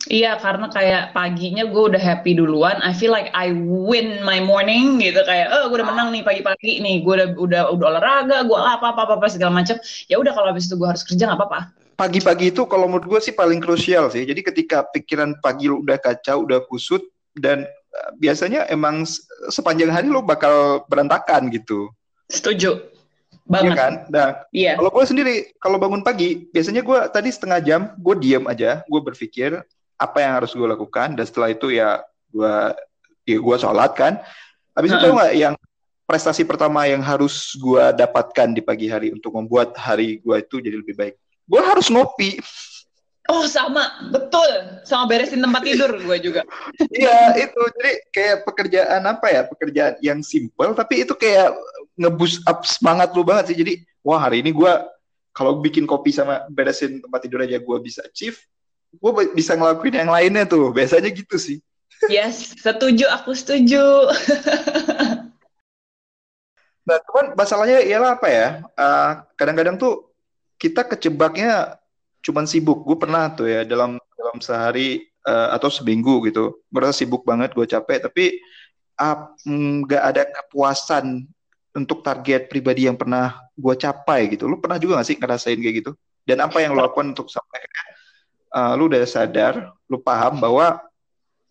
Iya, 0.06 0.38
karena 0.38 0.70
kayak 0.70 1.10
paginya 1.10 1.66
gue 1.66 1.82
udah 1.90 1.98
happy 1.98 2.38
duluan. 2.38 2.78
I 2.78 2.94
feel 2.94 3.10
like 3.10 3.34
I 3.34 3.50
win 3.66 4.22
my 4.22 4.38
morning 4.38 5.02
gitu 5.02 5.18
kayak, 5.26 5.50
oh 5.50 5.66
gue 5.66 5.82
udah 5.82 5.88
menang 5.90 6.14
nih 6.14 6.22
pagi-pagi 6.22 6.78
nih. 6.78 7.02
Gue 7.02 7.18
udah 7.18 7.28
udah 7.34 7.62
udah 7.74 7.86
olahraga, 7.90 8.46
gue 8.46 8.54
apa 8.54 8.94
apa 8.94 9.00
apa, 9.02 9.14
apa 9.18 9.26
segala 9.26 9.58
macam. 9.58 9.74
Ya 10.06 10.22
udah 10.22 10.30
kalau 10.30 10.54
habis 10.54 10.70
itu 10.70 10.78
gue 10.78 10.86
harus 10.86 11.02
kerja 11.02 11.26
nggak 11.26 11.38
apa-apa. 11.42 11.60
Pagi-pagi 11.98 12.54
itu 12.54 12.62
kalau 12.70 12.86
menurut 12.86 13.18
gue 13.18 13.20
sih 13.24 13.34
paling 13.34 13.58
krusial 13.58 14.06
sih. 14.12 14.22
Jadi 14.22 14.46
ketika 14.46 14.86
pikiran 14.94 15.42
pagi 15.42 15.66
lo 15.66 15.82
udah 15.82 15.98
kacau, 15.98 16.46
udah 16.46 16.62
kusut 16.70 17.02
dan 17.34 17.66
uh, 17.66 18.10
biasanya 18.22 18.70
emang 18.70 19.02
sepanjang 19.50 19.90
hari 19.90 20.06
lo 20.06 20.22
bakal 20.22 20.86
berantakan 20.86 21.50
gitu. 21.50 21.90
Setuju. 22.30 22.94
Iya 23.46 23.50
banget. 23.50 23.66
Iya 23.66 23.72
kan? 23.78 23.92
Nah, 24.10 24.28
iya. 24.50 24.72
kalau 24.74 24.90
gue 24.90 25.04
sendiri, 25.06 25.34
kalau 25.62 25.78
bangun 25.78 26.02
pagi, 26.02 26.50
biasanya 26.50 26.82
gue 26.82 26.98
tadi 27.14 27.28
setengah 27.30 27.58
jam, 27.62 27.80
gue 27.94 28.14
diem 28.18 28.44
aja, 28.50 28.82
gue 28.86 29.00
berpikir, 29.00 29.62
apa 29.96 30.18
yang 30.20 30.32
harus 30.40 30.52
gue 30.52 30.68
lakukan 30.68 31.16
dan 31.16 31.24
setelah 31.24 31.48
itu 31.52 31.72
ya 31.72 32.00
gue 32.30 32.54
ya 33.26 33.38
gue 33.40 33.56
sholat 33.56 33.92
kan. 33.96 34.20
Habis 34.76 34.92
-uh. 34.92 34.98
itu 35.00 35.06
nggak 35.08 35.32
yang 35.36 35.54
prestasi 36.06 36.46
pertama 36.46 36.86
yang 36.86 37.02
harus 37.02 37.58
gue 37.58 37.84
dapatkan 37.98 38.54
di 38.54 38.62
pagi 38.62 38.86
hari 38.86 39.10
untuk 39.10 39.34
membuat 39.34 39.74
hari 39.74 40.22
gue 40.22 40.36
itu 40.38 40.62
jadi 40.62 40.76
lebih 40.78 40.94
baik? 40.94 41.14
Gue 41.46 41.60
harus 41.60 41.90
ngopi. 41.90 42.38
Oh 43.26 43.42
sama, 43.50 44.06
betul, 44.14 44.46
sama 44.86 45.10
beresin 45.10 45.42
tempat 45.42 45.66
tidur 45.66 45.98
gue 45.98 46.16
juga. 46.22 46.46
Iya 46.94 47.34
itu, 47.34 47.60
jadi 47.74 47.92
kayak 48.14 48.36
pekerjaan 48.46 49.02
apa 49.02 49.26
ya, 49.34 49.42
pekerjaan 49.42 49.98
yang 49.98 50.22
simple 50.22 50.78
tapi 50.78 51.02
itu 51.02 51.10
kayak 51.18 51.50
ngeboost 51.98 52.46
up 52.46 52.62
semangat 52.62 53.10
lu 53.18 53.26
banget 53.26 53.50
sih. 53.50 53.58
Jadi 53.58 53.82
wah 54.06 54.22
hari 54.22 54.46
ini 54.46 54.54
gue 54.54 54.72
kalau 55.34 55.58
bikin 55.58 55.90
kopi 55.90 56.14
sama 56.14 56.46
beresin 56.46 57.02
tempat 57.02 57.26
tidur 57.26 57.42
aja 57.42 57.58
gue 57.58 57.78
bisa 57.82 58.06
achieve, 58.06 58.38
gue 58.96 59.12
bisa 59.36 59.54
ngelakuin 59.54 60.06
yang 60.06 60.10
lainnya 60.10 60.44
tuh. 60.48 60.72
Biasanya 60.72 61.12
gitu 61.12 61.36
sih. 61.36 61.58
Yes 62.08 62.56
setuju 62.60 63.08
aku 63.12 63.32
setuju. 63.32 63.84
Nah 66.86 67.02
cuman 67.02 67.34
masalahnya 67.34 67.82
ialah 67.82 68.14
apa 68.14 68.28
ya? 68.30 68.48
Kadang 68.78 69.26
kadang-kadang 69.34 69.76
tuh 69.76 70.06
kita 70.54 70.86
kecebaknya 70.86 71.82
cuman 72.22 72.46
sibuk. 72.46 72.86
Gue 72.86 72.94
pernah 72.94 73.26
tuh 73.34 73.50
ya 73.50 73.66
dalam 73.66 73.98
dalam 74.14 74.38
sehari 74.38 75.10
uh, 75.26 75.50
atau 75.58 75.66
seminggu 75.66 76.22
gitu 76.30 76.62
merasa 76.70 77.02
sibuk 77.02 77.26
banget 77.26 77.52
gue 77.58 77.66
capek. 77.66 78.06
Tapi 78.06 78.24
nggak 79.82 80.02
uh, 80.02 80.08
ada 80.14 80.22
kepuasan 80.30 81.26
untuk 81.76 82.00
target 82.00 82.48
pribadi 82.48 82.88
yang 82.88 82.96
pernah 82.96 83.44
gue 83.52 83.74
capai 83.76 84.32
gitu. 84.32 84.48
Lu 84.48 84.62
pernah 84.62 84.80
juga 84.80 85.02
gak 85.02 85.08
sih 85.12 85.18
ngerasain 85.20 85.60
kayak 85.60 85.76
gitu? 85.84 85.92
Dan 86.24 86.40
apa 86.40 86.64
yang 86.64 86.72
lo 86.72 86.88
lakukan 86.88 87.12
untuk 87.12 87.28
sampai 87.28 87.60
uh, 88.56 88.72
lu 88.72 88.88
udah 88.88 89.04
sadar, 89.04 89.76
lu 89.92 90.00
paham 90.00 90.40
bahwa 90.40 90.80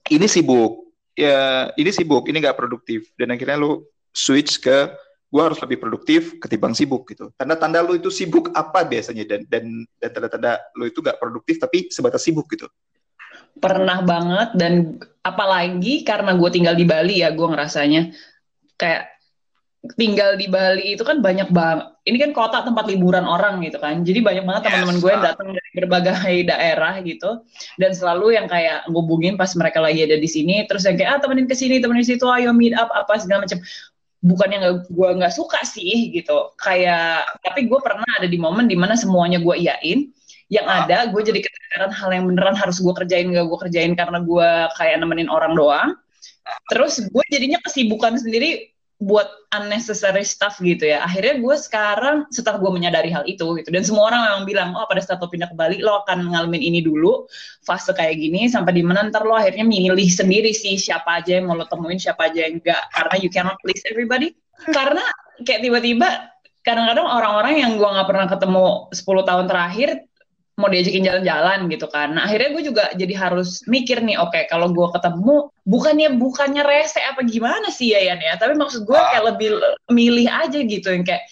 ini 0.10 0.26
sibuk, 0.26 0.90
ya 1.14 1.70
ini 1.78 1.94
sibuk, 1.94 2.26
ini 2.26 2.42
nggak 2.42 2.58
produktif, 2.58 3.14
dan 3.14 3.30
akhirnya 3.38 3.62
lu 3.62 3.86
switch 4.10 4.58
ke 4.58 4.90
gue 5.26 5.44
harus 5.44 5.60
lebih 5.60 5.84
produktif 5.84 6.40
ketimbang 6.40 6.72
sibuk 6.72 7.04
gitu. 7.12 7.28
Tanda-tanda 7.36 7.84
lu 7.84 8.00
itu 8.00 8.08
sibuk 8.08 8.56
apa 8.56 8.88
biasanya 8.88 9.28
dan 9.28 9.42
dan 9.52 9.84
dan 10.00 10.10
tanda-tanda 10.16 10.64
lu 10.80 10.88
itu 10.88 11.04
nggak 11.04 11.20
produktif 11.20 11.60
tapi 11.60 11.92
sebatas 11.92 12.24
sibuk 12.24 12.48
gitu. 12.48 12.72
Pernah 13.60 14.00
banget 14.04 14.56
dan 14.56 14.96
apalagi 15.20 16.08
karena 16.08 16.36
gue 16.40 16.50
tinggal 16.52 16.76
di 16.76 16.88
Bali 16.88 17.20
ya 17.20 17.36
gue 17.36 17.48
ngerasanya 17.52 18.16
kayak 18.80 19.15
tinggal 19.94 20.34
di 20.34 20.50
Bali 20.50 20.98
itu 20.98 21.06
kan 21.06 21.22
banyak 21.22 21.54
banget. 21.54 21.94
Ini 22.06 22.18
kan 22.22 22.32
kota 22.34 22.58
tempat 22.66 22.90
liburan 22.90 23.26
orang 23.26 23.62
gitu 23.62 23.78
kan. 23.78 24.02
Jadi 24.02 24.22
banyak 24.22 24.46
banget 24.46 24.62
yes, 24.66 24.68
teman-teman 24.74 24.98
gue 25.02 25.12
yang 25.14 25.26
datang 25.26 25.48
dari 25.54 25.70
berbagai 25.78 26.34
daerah 26.52 26.94
gitu. 27.06 27.30
Dan 27.78 27.94
selalu 27.94 28.38
yang 28.38 28.50
kayak 28.50 28.90
ngubungin 28.90 29.38
pas 29.38 29.54
mereka 29.54 29.82
lagi 29.82 30.06
ada 30.06 30.18
di 30.18 30.30
sini. 30.30 30.66
Terus 30.66 30.86
yang 30.90 30.98
kayak 30.98 31.10
ah 31.18 31.20
temenin 31.22 31.46
ke 31.46 31.56
sini, 31.58 31.78
temenin 31.78 32.06
situ, 32.06 32.26
ayo 32.26 32.50
meet 32.54 32.74
up 32.74 32.90
apa 32.94 33.22
segala 33.22 33.46
macam. 33.46 33.62
Bukannya 34.26 34.58
nggak 34.58 34.76
gue 34.90 35.10
nggak 35.22 35.34
suka 35.34 35.62
sih 35.62 36.14
gitu. 36.14 36.54
Kayak 36.58 37.30
tapi 37.46 37.70
gue 37.70 37.80
pernah 37.82 38.10
ada 38.18 38.26
di 38.26 38.38
momen 38.42 38.66
di 38.66 38.78
mana 38.78 38.98
semuanya 38.98 39.38
gue 39.38 39.54
iyain. 39.54 40.10
Yang 40.50 40.66
ah. 40.70 40.78
ada 40.86 40.98
gue 41.10 41.22
jadi 41.26 41.40
keteteran 41.42 41.94
hal 41.94 42.10
yang 42.14 42.26
beneran 42.30 42.54
harus 42.54 42.78
gue 42.78 42.94
kerjain 42.94 43.34
gak 43.34 43.50
gue 43.50 43.60
kerjain 43.66 43.94
karena 43.98 44.22
gue 44.22 44.50
kayak 44.78 44.98
nemenin 45.02 45.30
orang 45.30 45.58
doang. 45.58 45.98
Terus 46.70 47.02
gue 47.02 47.24
jadinya 47.34 47.58
kesibukan 47.66 48.22
sendiri 48.22 48.75
buat 48.96 49.28
unnecessary 49.52 50.24
stuff 50.24 50.56
gitu 50.64 50.88
ya. 50.88 51.04
Akhirnya 51.04 51.44
gue 51.44 51.56
sekarang 51.60 52.32
setelah 52.32 52.64
gue 52.64 52.72
menyadari 52.72 53.12
hal 53.12 53.28
itu 53.28 53.44
gitu 53.60 53.70
dan 53.72 53.84
semua 53.84 54.08
orang 54.08 54.22
memang 54.24 54.44
bilang 54.48 54.70
oh 54.72 54.88
pada 54.88 55.04
saat 55.04 55.20
lo 55.20 55.28
pindah 55.28 55.52
ke 55.52 55.56
Bali 55.56 55.84
lo 55.84 56.04
akan 56.08 56.32
ngalamin 56.32 56.64
ini 56.64 56.80
dulu 56.80 57.28
fase 57.68 57.92
kayak 57.92 58.16
gini 58.16 58.48
sampai 58.48 58.72
di 58.72 58.84
mana 58.88 59.04
ntar 59.12 59.28
lo 59.28 59.36
akhirnya 59.36 59.68
milih 59.68 60.08
sendiri 60.08 60.56
sih 60.56 60.80
siapa 60.80 61.20
aja 61.20 61.44
yang 61.44 61.52
mau 61.52 61.60
lo 61.60 61.68
temuin 61.68 62.00
siapa 62.00 62.32
aja 62.32 62.48
yang 62.48 62.64
enggak 62.64 62.82
karena 62.96 63.16
you 63.20 63.28
cannot 63.28 63.60
please 63.60 63.84
everybody. 63.92 64.32
Karena 64.72 65.04
kayak 65.44 65.60
tiba-tiba 65.60 66.32
kadang-kadang 66.64 67.06
orang-orang 67.06 67.62
yang 67.62 67.72
gue 67.76 67.86
nggak 67.86 68.08
pernah 68.08 68.28
ketemu 68.32 68.66
10 68.96 69.30
tahun 69.30 69.46
terakhir 69.52 69.90
mau 70.56 70.72
diajakin 70.72 71.04
jalan-jalan 71.04 71.68
gitu 71.68 71.88
kan. 71.92 72.16
Nah 72.16 72.32
akhirnya 72.32 72.50
gue 72.56 72.64
juga 72.64 72.84
jadi 72.96 73.14
harus 73.16 73.60
mikir 73.68 74.00
nih, 74.00 74.16
oke 74.16 74.32
okay, 74.32 74.44
kalau 74.48 74.72
gue 74.72 74.88
ketemu 74.96 75.52
bukannya 75.68 76.10
bukannya 76.16 76.64
rese 76.64 77.04
apa 77.04 77.28
gimana 77.28 77.68
sih 77.68 77.92
ya 77.92 78.00
Yan 78.12 78.24
ya, 78.24 78.40
tapi 78.40 78.56
maksud 78.56 78.88
gue 78.88 78.96
kayak 78.96 79.36
lebih 79.36 79.60
milih 79.92 80.28
aja 80.32 80.60
gitu 80.64 80.88
yang 80.88 81.04
kayak 81.04 81.28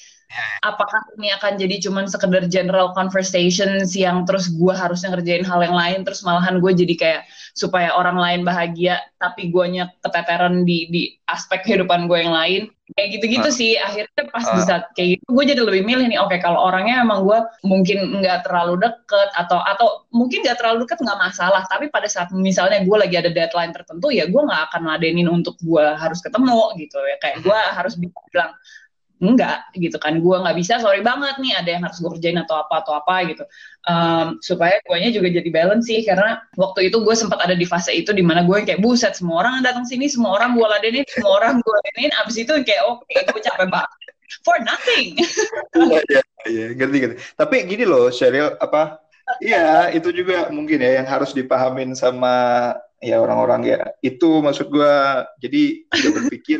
apakah 0.66 1.02
ini 1.20 1.30
akan 1.36 1.60
jadi 1.62 1.76
cuman 1.90 2.06
sekedar 2.10 2.50
general 2.50 2.96
conversations 2.98 3.94
yang 3.94 4.26
terus 4.26 4.50
gue 4.50 4.74
harusnya 4.74 5.14
ngerjain 5.14 5.46
hal 5.46 5.62
yang 5.62 5.78
lain 5.78 6.00
terus 6.02 6.26
malahan 6.26 6.58
gue 6.58 6.72
jadi 6.74 6.96
kayak 6.98 7.22
supaya 7.54 7.94
orang 7.94 8.18
lain 8.18 8.42
bahagia 8.42 8.98
tapi 9.22 9.54
guanya 9.54 9.94
keteteran 10.02 10.66
di 10.66 10.90
di 10.90 11.04
aspek 11.30 11.64
kehidupan 11.64 12.10
gue 12.10 12.18
yang 12.20 12.34
lain? 12.34 12.62
Kayak 12.94 13.10
gitu-gitu 13.18 13.50
uh, 13.50 13.54
sih 13.54 13.72
akhirnya 13.80 14.24
pas 14.30 14.44
uh, 14.44 14.54
di 14.54 14.62
saat 14.68 14.84
kayak 14.94 15.18
gitu 15.18 15.24
gue 15.32 15.44
jadi 15.56 15.62
lebih 15.64 15.82
milih 15.88 16.06
nih 16.14 16.20
oke 16.20 16.36
okay, 16.36 16.40
kalau 16.44 16.60
orangnya 16.68 17.00
emang 17.02 17.26
gue 17.26 17.40
mungkin 17.64 18.22
nggak 18.22 18.46
terlalu 18.46 18.86
deket 18.86 19.30
atau 19.34 19.64
atau 19.64 20.04
mungkin 20.12 20.44
nggak 20.44 20.60
terlalu 20.60 20.86
deket 20.86 21.00
nggak 21.02 21.18
masalah 21.18 21.64
tapi 21.72 21.88
pada 21.90 22.06
saat 22.12 22.30
misalnya 22.36 22.84
gue 22.84 22.98
lagi 23.00 23.16
ada 23.18 23.32
deadline 23.32 23.72
tertentu 23.72 24.12
ya 24.12 24.28
gue 24.28 24.42
nggak 24.42 24.62
akan 24.70 24.82
ladenin 24.84 25.32
untuk 25.32 25.56
gue 25.64 25.86
harus 25.96 26.20
ketemu 26.22 26.76
gitu 26.76 27.00
ya. 27.00 27.16
Kayak 27.24 27.38
gue 27.48 27.60
harus 27.72 27.94
bilang 27.98 28.52
enggak 29.24 29.72
gitu 29.76 29.96
kan. 29.98 30.20
Gue 30.20 30.36
nggak 30.40 30.58
bisa 30.60 30.84
sorry 30.84 31.00
banget 31.00 31.40
nih 31.40 31.54
ada 31.56 31.70
yang 31.72 31.84
harus 31.88 31.98
gue 32.04 32.12
kerjain 32.12 32.38
atau 32.44 32.60
apa 32.60 32.84
atau 32.84 32.94
apa 33.00 33.16
gitu. 33.32 33.44
Um, 33.84 34.40
supaya 34.40 34.80
guanya 34.88 35.12
juga 35.12 35.28
jadi 35.32 35.50
balance 35.52 35.92
sih 35.92 36.04
karena 36.08 36.40
waktu 36.56 36.88
itu 36.92 37.04
gue 37.04 37.16
sempat 37.16 37.40
ada 37.44 37.56
di 37.56 37.68
fase 37.68 37.92
itu 37.92 38.16
di 38.16 38.24
mana 38.24 38.48
gue 38.48 38.64
kayak 38.64 38.80
buset 38.80 39.16
semua 39.16 39.44
orang 39.44 39.60
datang 39.60 39.84
sini 39.84 40.08
semua 40.08 40.40
orang 40.40 40.56
gue 40.56 40.68
ladenin 40.68 41.06
semua 41.08 41.40
orang 41.40 41.64
gue 41.64 41.74
ladenin. 41.74 42.12
Abis 42.24 42.36
itu 42.44 42.54
kayak 42.64 42.84
oke 42.88 43.04
okay, 43.08 43.24
gue 43.24 43.42
capek 43.42 43.68
banget. 43.72 44.00
For 44.44 44.58
nothing. 44.66 45.20
Iya 45.78 46.00
iya 46.10 46.22
iya 46.50 46.66
ganti 46.76 46.98
ganti 47.00 47.16
tapi 47.40 47.64
gini 47.70 47.88
loh 47.88 48.12
Sheryl 48.12 48.60
apa 48.60 49.04
Iya, 49.40 49.90
itu 49.96 50.10
juga 50.12 50.52
mungkin 50.52 50.84
ya 50.84 51.00
yang 51.02 51.08
harus 51.08 51.32
dipahamin 51.32 51.96
sama 51.96 52.76
ya 53.00 53.20
orang-orang 53.24 53.62
ya. 53.66 53.80
Itu 54.04 54.44
maksud 54.44 54.68
gue, 54.70 54.94
jadi 55.40 55.62
udah 55.90 56.12
berpikir, 56.22 56.60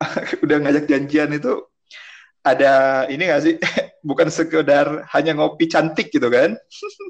udah 0.44 0.56
ngajak 0.60 0.84
janjian 0.88 1.30
itu 1.32 1.64
ada 2.46 3.04
ini 3.10 3.26
gak 3.26 3.42
sih? 3.42 3.54
Bukan 4.08 4.30
sekedar 4.30 5.02
hanya 5.10 5.34
ngopi 5.34 5.66
cantik 5.66 6.14
gitu 6.14 6.30
kan? 6.30 6.54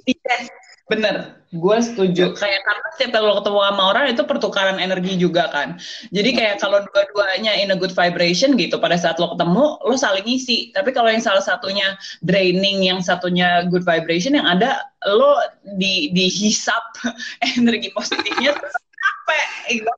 Iya 0.08 0.48
bener. 0.86 1.42
Gue 1.50 1.78
setuju. 1.82 2.30
Iya. 2.30 2.38
kayak 2.38 2.62
karena 2.62 2.88
setiap 2.94 3.22
lo 3.22 3.42
ketemu 3.42 3.58
sama 3.58 3.82
orang 3.90 4.04
itu 4.14 4.22
pertukaran 4.22 4.78
energi 4.78 5.18
juga 5.18 5.50
kan. 5.50 5.82
Jadi 6.14 6.30
kayak 6.38 6.62
kalau 6.62 6.78
dua-duanya 6.86 7.58
in 7.58 7.74
a 7.74 7.76
good 7.76 7.90
vibration 7.90 8.54
gitu 8.54 8.78
pada 8.78 8.94
saat 8.94 9.18
lo 9.18 9.34
ketemu 9.34 9.82
lo 9.82 9.96
saling 9.98 10.26
isi 10.26 10.70
tapi 10.70 10.94
kalau 10.94 11.10
yang 11.10 11.22
salah 11.22 11.42
satunya 11.42 11.98
draining 12.22 12.86
yang 12.86 13.02
satunya 13.02 13.66
good 13.66 13.82
vibration 13.82 14.38
yang 14.38 14.46
ada 14.46 14.78
lo 15.10 15.42
di 15.74 16.14
dihisap 16.14 16.82
energi 17.58 17.90
positifnya 17.90 18.54
capek 18.54 19.46
gitu. 19.74 19.90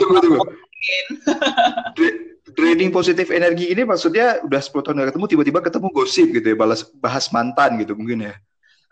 Tunggu 0.00 0.18
tunggu 0.24 0.40
draining 2.52 2.90
positif 2.92 3.28
energi 3.32 3.72
ini 3.72 3.82
maksudnya 3.84 4.40
udah 4.44 4.60
10 4.60 4.84
tahun 4.84 4.96
gak 5.02 5.08
ketemu 5.14 5.26
tiba-tiba 5.28 5.58
ketemu 5.64 5.88
gosip 5.92 6.28
gitu 6.32 6.46
ya 6.52 6.56
balas 6.56 6.84
bahas 7.00 7.28
mantan 7.32 7.80
gitu 7.80 7.96
mungkin 7.96 8.28
ya. 8.30 8.34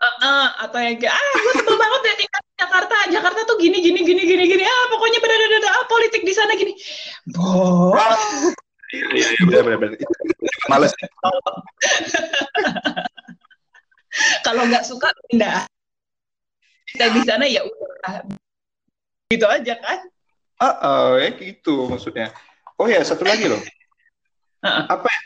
Uh, 0.01 0.07
uh, 0.25 0.45
atau 0.65 0.81
yang 0.81 0.97
kayak 0.97 1.13
ah 1.13 1.33
gue 1.37 1.53
sebel 1.61 1.77
banget 1.77 2.01
ya 2.01 2.13
tinggal 2.17 2.41
di 2.41 2.53
Jakarta. 2.57 2.97
Jakarta 3.13 3.39
tuh 3.45 3.57
gini 3.61 3.77
gini 3.85 4.01
gini 4.01 4.21
gini 4.25 4.43
gini. 4.49 4.63
Ah 4.65 4.85
pokoknya 4.89 5.19
benar-benar 5.21 5.61
ah, 5.69 5.85
politik 5.85 6.25
di 6.25 6.33
sana 6.33 6.57
gini. 6.57 6.73
Boh. 7.37 7.93
Iya 8.91 9.07
iya 9.13 9.43
benar 9.45 9.77
benar 9.77 9.93
males. 10.67 10.91
Kalau 14.45 14.65
nggak 14.67 14.83
suka 14.89 15.07
pindah. 15.29 15.69
Kita 16.89 17.05
di 17.13 17.21
sana 17.23 17.45
ya 17.45 17.61
udah. 17.61 18.25
Gitu 19.29 19.45
aja 19.47 19.73
kan? 19.79 19.99
Ah 20.57 20.65
uh, 20.65 20.75
uh, 20.81 21.09
ya 21.21 21.29
gitu 21.37 21.87
maksudnya 21.87 22.33
Oh 22.81 22.89
ya, 22.89 23.05
satu 23.05 23.21
lagi 23.21 23.45
loh. 23.45 23.61
Apa 24.65 25.05
ya? 25.05 25.21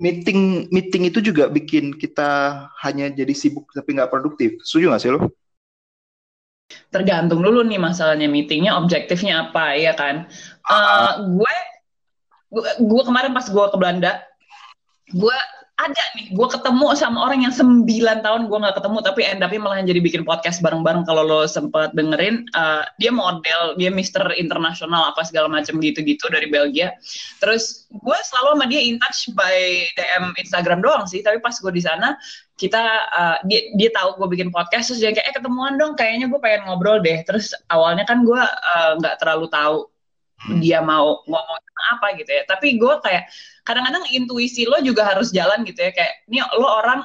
meeting 0.00 0.72
meeting 0.72 1.12
itu 1.12 1.20
juga 1.20 1.52
bikin 1.52 1.92
kita 1.92 2.64
hanya 2.80 3.12
jadi 3.12 3.36
sibuk 3.36 3.68
tapi 3.76 3.94
nggak 3.94 4.08
produktif. 4.08 4.56
Setuju 4.64 4.90
nggak 4.90 5.02
sih 5.04 5.12
lo? 5.12 5.20
Tergantung 6.88 7.44
dulu 7.44 7.60
nih 7.62 7.76
masalahnya 7.76 8.26
meetingnya, 8.26 8.80
objektifnya 8.80 9.50
apa 9.50 9.76
ya 9.76 9.92
kan? 9.92 10.26
Uh, 10.64 11.36
gue, 11.36 11.54
gue 12.48 12.64
gue 12.80 13.02
kemarin 13.04 13.36
pas 13.36 13.44
gue 13.44 13.64
ke 13.70 13.76
Belanda, 13.76 14.24
gue 15.12 15.36
ada 15.80 16.02
nih 16.16 16.36
gue 16.36 16.48
ketemu 16.52 16.92
sama 16.92 17.24
orang 17.24 17.48
yang 17.48 17.54
9 17.54 17.88
tahun 18.20 18.42
gue 18.52 18.58
nggak 18.60 18.76
ketemu 18.76 18.98
tapi 19.00 19.20
end 19.24 19.40
up 19.40 19.52
malah 19.56 19.80
jadi 19.80 20.00
bikin 20.00 20.22
podcast 20.28 20.60
bareng-bareng. 20.60 21.08
Kalau 21.08 21.24
lo 21.24 21.48
sempet 21.48 21.96
dengerin 21.96 22.44
uh, 22.52 22.84
dia 23.00 23.08
model 23.08 23.80
dia 23.80 23.88
Mister 23.88 24.20
Internasional 24.36 25.12
apa 25.12 25.24
segala 25.24 25.48
macam 25.48 25.80
gitu-gitu 25.80 26.28
dari 26.28 26.52
Belgia. 26.52 26.92
Terus 27.40 27.88
gue 27.88 28.18
selalu 28.28 28.48
sama 28.60 28.66
dia 28.68 28.80
in 28.84 29.00
touch 29.00 29.32
by 29.32 29.88
DM 29.96 30.36
Instagram 30.36 30.84
doang 30.84 31.08
sih 31.08 31.24
tapi 31.24 31.40
pas 31.40 31.56
gue 31.56 31.72
di 31.72 31.82
sana 31.82 32.14
kita 32.60 32.84
uh, 33.08 33.36
dia 33.48 33.72
dia 33.80 33.88
tahu 33.96 34.20
gue 34.20 34.36
bikin 34.36 34.52
podcast 34.52 34.92
terus 34.92 35.00
dia 35.00 35.16
kayak 35.16 35.32
eh 35.32 35.34
ketemuan 35.40 35.80
dong 35.80 35.96
kayaknya 35.96 36.28
gue 36.28 36.40
pengen 36.44 36.68
ngobrol 36.68 37.00
deh. 37.00 37.24
Terus 37.24 37.56
awalnya 37.72 38.04
kan 38.04 38.22
gue 38.28 38.40
uh, 38.40 38.92
nggak 39.00 39.14
uh, 39.16 39.18
terlalu 39.18 39.48
tahu 39.48 39.88
dia 40.60 40.80
mau 40.80 41.20
ngomong 41.28 41.60
apa 41.92 42.16
gitu 42.16 42.30
ya. 42.32 42.42
Tapi 42.48 42.80
gue 42.80 42.94
kayak 43.04 43.28
kadang-kadang 43.64 44.04
intuisi 44.12 44.64
lo 44.64 44.80
juga 44.80 45.12
harus 45.12 45.28
jalan 45.34 45.66
gitu 45.68 45.80
ya. 45.84 45.90
Kayak 45.92 46.12
ini 46.30 46.40
lo 46.56 46.68
orang 46.68 47.04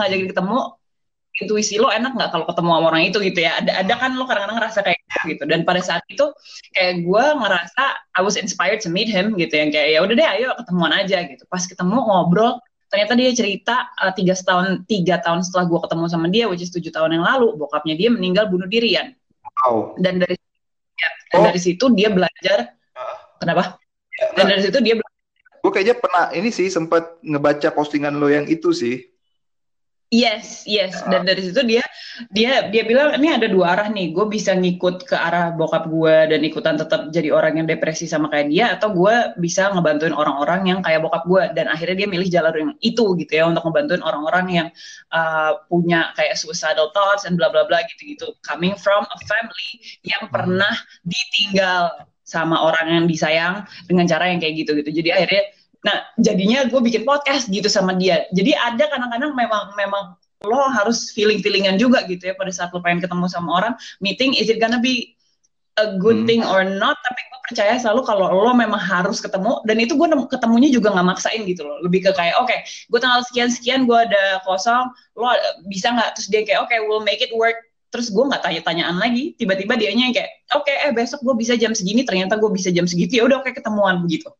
ngajakin 0.00 0.28
ketemu 0.32 0.58
intuisi 1.40 1.76
lo 1.76 1.88
enak 1.92 2.12
nggak 2.16 2.30
kalau 2.32 2.44
ketemu 2.48 2.70
sama 2.72 2.86
orang 2.88 3.02
itu? 3.04 3.18
gitu 3.20 3.40
ya. 3.44 3.52
Ada 3.60 3.72
ada 3.84 3.94
kan 4.00 4.10
lo 4.16 4.24
kadang-kadang 4.24 4.56
ngerasa 4.56 4.80
kayak 4.80 4.98
gitu 5.28 5.44
dan 5.44 5.68
pada 5.68 5.84
saat 5.84 6.00
itu 6.08 6.24
kayak 6.72 7.04
gue 7.04 7.24
ngerasa 7.36 7.84
I 8.16 8.20
was 8.24 8.40
inspired 8.40 8.80
to 8.80 8.88
meet 8.88 9.12
him 9.12 9.36
gitu 9.36 9.52
yang 9.52 9.68
kayak 9.68 9.88
ya 9.92 9.98
udah 10.00 10.14
deh 10.16 10.28
ayo 10.40 10.48
ketemuan 10.56 10.92
aja 10.96 11.20
gitu. 11.28 11.44
Pas 11.52 11.60
ketemu 11.68 12.00
ngobrol 12.00 12.56
ternyata 12.90 13.14
dia 13.14 13.30
cerita 13.30 13.86
uh, 14.02 14.10
tiga 14.10 14.34
tahun 14.34 14.82
tiga 14.90 15.22
tahun 15.22 15.46
setelah 15.46 15.70
gue 15.70 15.78
ketemu 15.86 16.04
sama 16.10 16.26
dia 16.26 16.50
which 16.50 16.64
is 16.64 16.74
tujuh 16.74 16.90
tahun 16.90 17.20
yang 17.20 17.24
lalu 17.24 17.54
bokapnya 17.54 17.94
dia 17.94 18.10
meninggal 18.10 18.50
bunuh 18.50 18.66
diri 18.66 18.98
ya 18.98 19.14
wow. 19.62 19.94
dan 20.02 20.18
dari 20.18 20.34
dan 21.30 21.38
oh. 21.40 21.44
dari 21.46 21.60
situ 21.62 21.84
dia 21.94 22.10
belajar. 22.10 22.74
Kenapa? 23.40 23.80
Dan 24.36 24.44
dari 24.52 24.62
situ 24.66 24.78
dia 24.82 24.98
belajar 24.98 25.10
gue 25.60 25.70
kayaknya 25.70 25.96
pernah 26.00 26.24
ini 26.32 26.48
sih 26.48 26.72
sempat 26.72 27.20
ngebaca 27.20 27.68
postingan 27.76 28.16
lo 28.16 28.32
yang 28.32 28.48
itu 28.48 28.72
sih 28.72 29.04
Yes, 30.10 30.66
yes. 30.66 30.98
Dan 31.06 31.22
dari 31.22 31.38
situ 31.38 31.62
dia 31.62 31.86
dia 32.34 32.66
dia 32.66 32.82
bilang 32.82 33.14
ini 33.14 33.30
ada 33.30 33.46
dua 33.46 33.78
arah 33.78 33.86
nih. 33.86 34.10
Gue 34.10 34.26
bisa 34.26 34.58
ngikut 34.58 35.06
ke 35.06 35.14
arah 35.14 35.54
bokap 35.54 35.86
gue 35.86 36.34
dan 36.34 36.42
ikutan 36.42 36.74
tetap 36.74 37.14
jadi 37.14 37.30
orang 37.30 37.62
yang 37.62 37.66
depresi 37.70 38.10
sama 38.10 38.26
kayak 38.26 38.50
dia, 38.50 38.74
atau 38.74 38.90
gue 38.90 39.38
bisa 39.38 39.70
ngebantuin 39.70 40.10
orang-orang 40.10 40.66
yang 40.66 40.80
kayak 40.82 41.06
bokap 41.06 41.22
gue. 41.30 41.42
Dan 41.54 41.70
akhirnya 41.70 42.02
dia 42.02 42.08
milih 42.10 42.26
jalur 42.26 42.54
yang 42.58 42.74
itu 42.82 43.14
gitu 43.22 43.32
ya 43.38 43.46
untuk 43.46 43.62
ngebantuin 43.62 44.02
orang-orang 44.02 44.46
yang 44.50 44.68
uh, 45.14 45.62
punya 45.70 46.10
kayak 46.18 46.34
suicidal 46.34 46.90
thoughts 46.90 47.22
dan 47.22 47.38
bla 47.38 47.46
bla 47.54 47.62
bla 47.70 47.78
gitu-gitu. 47.94 48.34
Coming 48.42 48.74
from 48.74 49.06
a 49.06 49.18
family 49.30 49.70
yang 50.02 50.26
hmm. 50.26 50.34
pernah 50.34 50.74
ditinggal 51.06 52.10
sama 52.26 52.58
orang 52.58 52.98
yang 52.98 53.06
disayang 53.06 53.62
dengan 53.86 54.10
cara 54.10 54.26
yang 54.26 54.42
kayak 54.42 54.58
gitu 54.58 54.74
gitu. 54.82 54.90
Jadi 54.90 55.14
akhirnya 55.14 55.54
Nah, 55.80 55.96
jadinya 56.20 56.68
gue 56.68 56.80
bikin 56.80 57.08
podcast 57.08 57.48
gitu 57.48 57.66
sama 57.66 57.96
dia. 57.96 58.28
Jadi 58.36 58.52
ada 58.52 58.84
kadang-kadang 58.88 59.32
memang 59.32 59.72
memang 59.76 60.04
lo 60.44 60.60
harus 60.72 61.12
feeling-feelingan 61.12 61.76
juga 61.76 62.04
gitu 62.08 62.32
ya 62.32 62.34
pada 62.36 62.48
saat 62.48 62.72
lo 62.72 62.80
pengen 62.80 63.04
ketemu 63.04 63.28
sama 63.28 63.60
orang, 63.60 63.74
meeting 64.00 64.32
is 64.32 64.48
it 64.48 64.56
gonna 64.56 64.80
be 64.80 65.12
a 65.76 65.96
good 66.00 66.24
hmm. 66.24 66.28
thing 66.28 66.42
or 66.44 66.64
not, 66.64 66.96
tapi 67.04 67.20
gue 67.28 67.40
percaya 67.52 67.76
selalu 67.76 68.04
kalau 68.08 68.32
lo 68.32 68.52
memang 68.56 68.80
harus 68.80 69.20
ketemu 69.20 69.60
dan 69.68 69.76
itu 69.80 69.96
gue 69.96 70.08
ketemunya 70.32 70.68
juga 70.72 70.92
nggak 70.96 71.06
maksain 71.16 71.44
gitu 71.44 71.64
loh. 71.64 71.80
Lebih 71.84 72.08
ke 72.08 72.10
kayak 72.16 72.40
oke, 72.40 72.48
okay, 72.48 72.64
gue 72.64 72.98
tanggal 73.00 73.20
sekian-sekian 73.28 73.84
gue 73.84 73.98
ada 74.00 74.40
kosong, 74.48 74.88
lo 75.16 75.28
bisa 75.68 75.92
nggak? 75.92 76.16
Terus 76.16 76.28
dia 76.32 76.40
kayak 76.44 76.60
oke, 76.64 76.72
okay, 76.72 76.78
we'll 76.88 77.04
make 77.04 77.20
it 77.20 77.32
work 77.36 77.56
terus 77.90 78.06
gue 78.14 78.22
nggak 78.22 78.46
tanya-tanyaan 78.46 78.96
lagi 79.02 79.34
tiba-tiba 79.34 79.74
dianya 79.74 80.14
kayak 80.14 80.30
oke 80.54 80.62
okay, 80.62 80.78
eh 80.86 80.94
besok 80.94 81.26
gue 81.26 81.34
bisa 81.34 81.58
jam 81.58 81.74
segini 81.74 82.06
ternyata 82.06 82.38
gue 82.38 82.46
bisa 82.54 82.70
jam 82.70 82.86
segitu 82.86 83.18
ya 83.18 83.26
udah 83.26 83.42
oke 83.42 83.50
okay, 83.50 83.58
ketemuan 83.58 83.98
begitu 83.98 84.30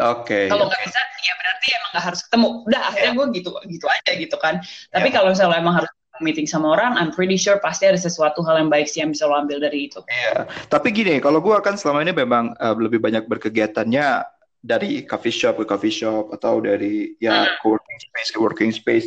Oke. 0.00 0.24
Okay, 0.24 0.44
kalau 0.48 0.66
nggak 0.66 0.82
bisa, 0.88 1.00
ya 1.20 1.34
berarti 1.36 1.66
emang 1.76 1.90
nggak 1.92 2.04
harus 2.08 2.20
ketemu. 2.24 2.48
Udah 2.66 2.80
akhirnya 2.88 3.12
gue 3.12 3.26
gitu 3.36 3.50
gitu 3.68 3.86
aja 3.86 4.12
gitu 4.16 4.36
kan. 4.40 4.54
Tapi 4.90 5.08
yeah. 5.12 5.14
kalau 5.14 5.28
misalnya 5.30 5.58
emang 5.60 5.76
harus 5.84 5.90
meeting 6.20 6.44
sama 6.44 6.76
orang, 6.76 6.96
I'm 7.00 7.10
pretty 7.12 7.40
sure 7.40 7.56
pasti 7.60 7.88
ada 7.88 7.96
sesuatu 7.96 8.44
hal 8.44 8.60
yang 8.60 8.70
baik 8.72 8.86
sih 8.86 9.00
yang 9.00 9.10
bisa 9.12 9.24
lo 9.24 9.40
ambil 9.40 9.60
dari 9.60 9.88
itu. 9.88 10.04
Iya. 10.04 10.44
Tapi 10.68 10.92
gini, 10.92 11.16
kalau 11.18 11.40
gue 11.40 11.56
kan 11.64 11.80
selama 11.80 12.04
ini 12.04 12.12
memang 12.12 12.52
uh, 12.60 12.76
lebih 12.76 13.00
banyak 13.00 13.24
berkegiatannya 13.24 14.24
dari 14.60 15.08
coffee 15.08 15.32
shop 15.32 15.56
ke 15.56 15.64
coffee 15.64 15.92
shop 15.92 16.36
atau 16.36 16.60
dari 16.60 17.16
ya 17.16 17.48
hmm. 17.48 17.64
co-working 17.64 18.00
space 18.00 18.30
ke 18.32 18.38
working 18.38 18.72
space. 18.72 19.06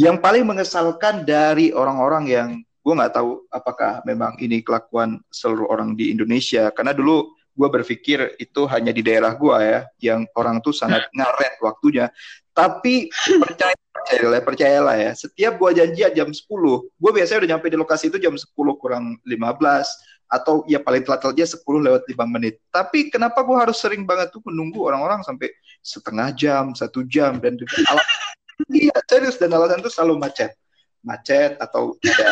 Yang 0.00 0.24
paling 0.24 0.44
mengesalkan 0.48 1.22
dari 1.22 1.70
orang-orang 1.70 2.24
yang 2.26 2.48
gue 2.84 2.92
nggak 2.92 3.14
tahu 3.16 3.48
apakah 3.48 4.04
memang 4.04 4.36
ini 4.40 4.60
kelakuan 4.60 5.16
seluruh 5.32 5.72
orang 5.72 5.96
di 5.96 6.12
Indonesia 6.12 6.68
karena 6.74 6.92
dulu 6.92 7.32
gue 7.54 7.68
berpikir 7.70 8.34
itu 8.42 8.66
hanya 8.66 8.90
di 8.90 9.00
daerah 9.06 9.38
gue 9.38 9.56
ya, 9.62 9.80
yang 10.02 10.26
orang 10.34 10.58
tuh 10.58 10.74
sangat 10.74 11.06
ngaret 11.16 11.62
waktunya. 11.62 12.10
Tapi 12.54 13.10
percaya 13.42 13.74
percayalah, 13.94 14.40
percayalah 14.42 14.96
ya, 14.98 15.10
setiap 15.14 15.56
gue 15.58 15.70
janjian 15.80 16.12
jam 16.12 16.28
10, 16.30 16.44
gue 16.90 17.10
biasanya 17.14 17.38
udah 17.40 17.50
nyampe 17.56 17.66
di 17.70 17.78
lokasi 17.78 18.12
itu 18.12 18.18
jam 18.20 18.34
10 18.34 18.52
kurang 18.78 19.16
15, 19.26 19.34
atau 20.28 20.66
ya 20.66 20.82
paling 20.82 21.06
telat 21.06 21.22
telatnya 21.22 21.46
10 21.46 21.62
lewat 21.62 22.02
5 22.10 22.34
menit. 22.34 22.58
Tapi 22.68 23.08
kenapa 23.08 23.40
gue 23.46 23.56
harus 23.56 23.78
sering 23.78 24.02
banget 24.04 24.34
tuh 24.34 24.42
menunggu 24.44 24.82
orang-orang 24.84 25.22
sampai 25.22 25.54
setengah 25.80 26.34
jam, 26.34 26.74
satu 26.74 27.06
jam, 27.06 27.38
dan 27.38 27.54
alasan, 27.56 28.18
iya 28.74 28.96
serius, 29.06 29.38
dan 29.38 29.54
alasan 29.54 29.80
itu 29.80 29.90
selalu 29.94 30.18
macet. 30.18 30.52
Macet 31.04 31.56
atau 31.60 31.94
ada 32.02 32.28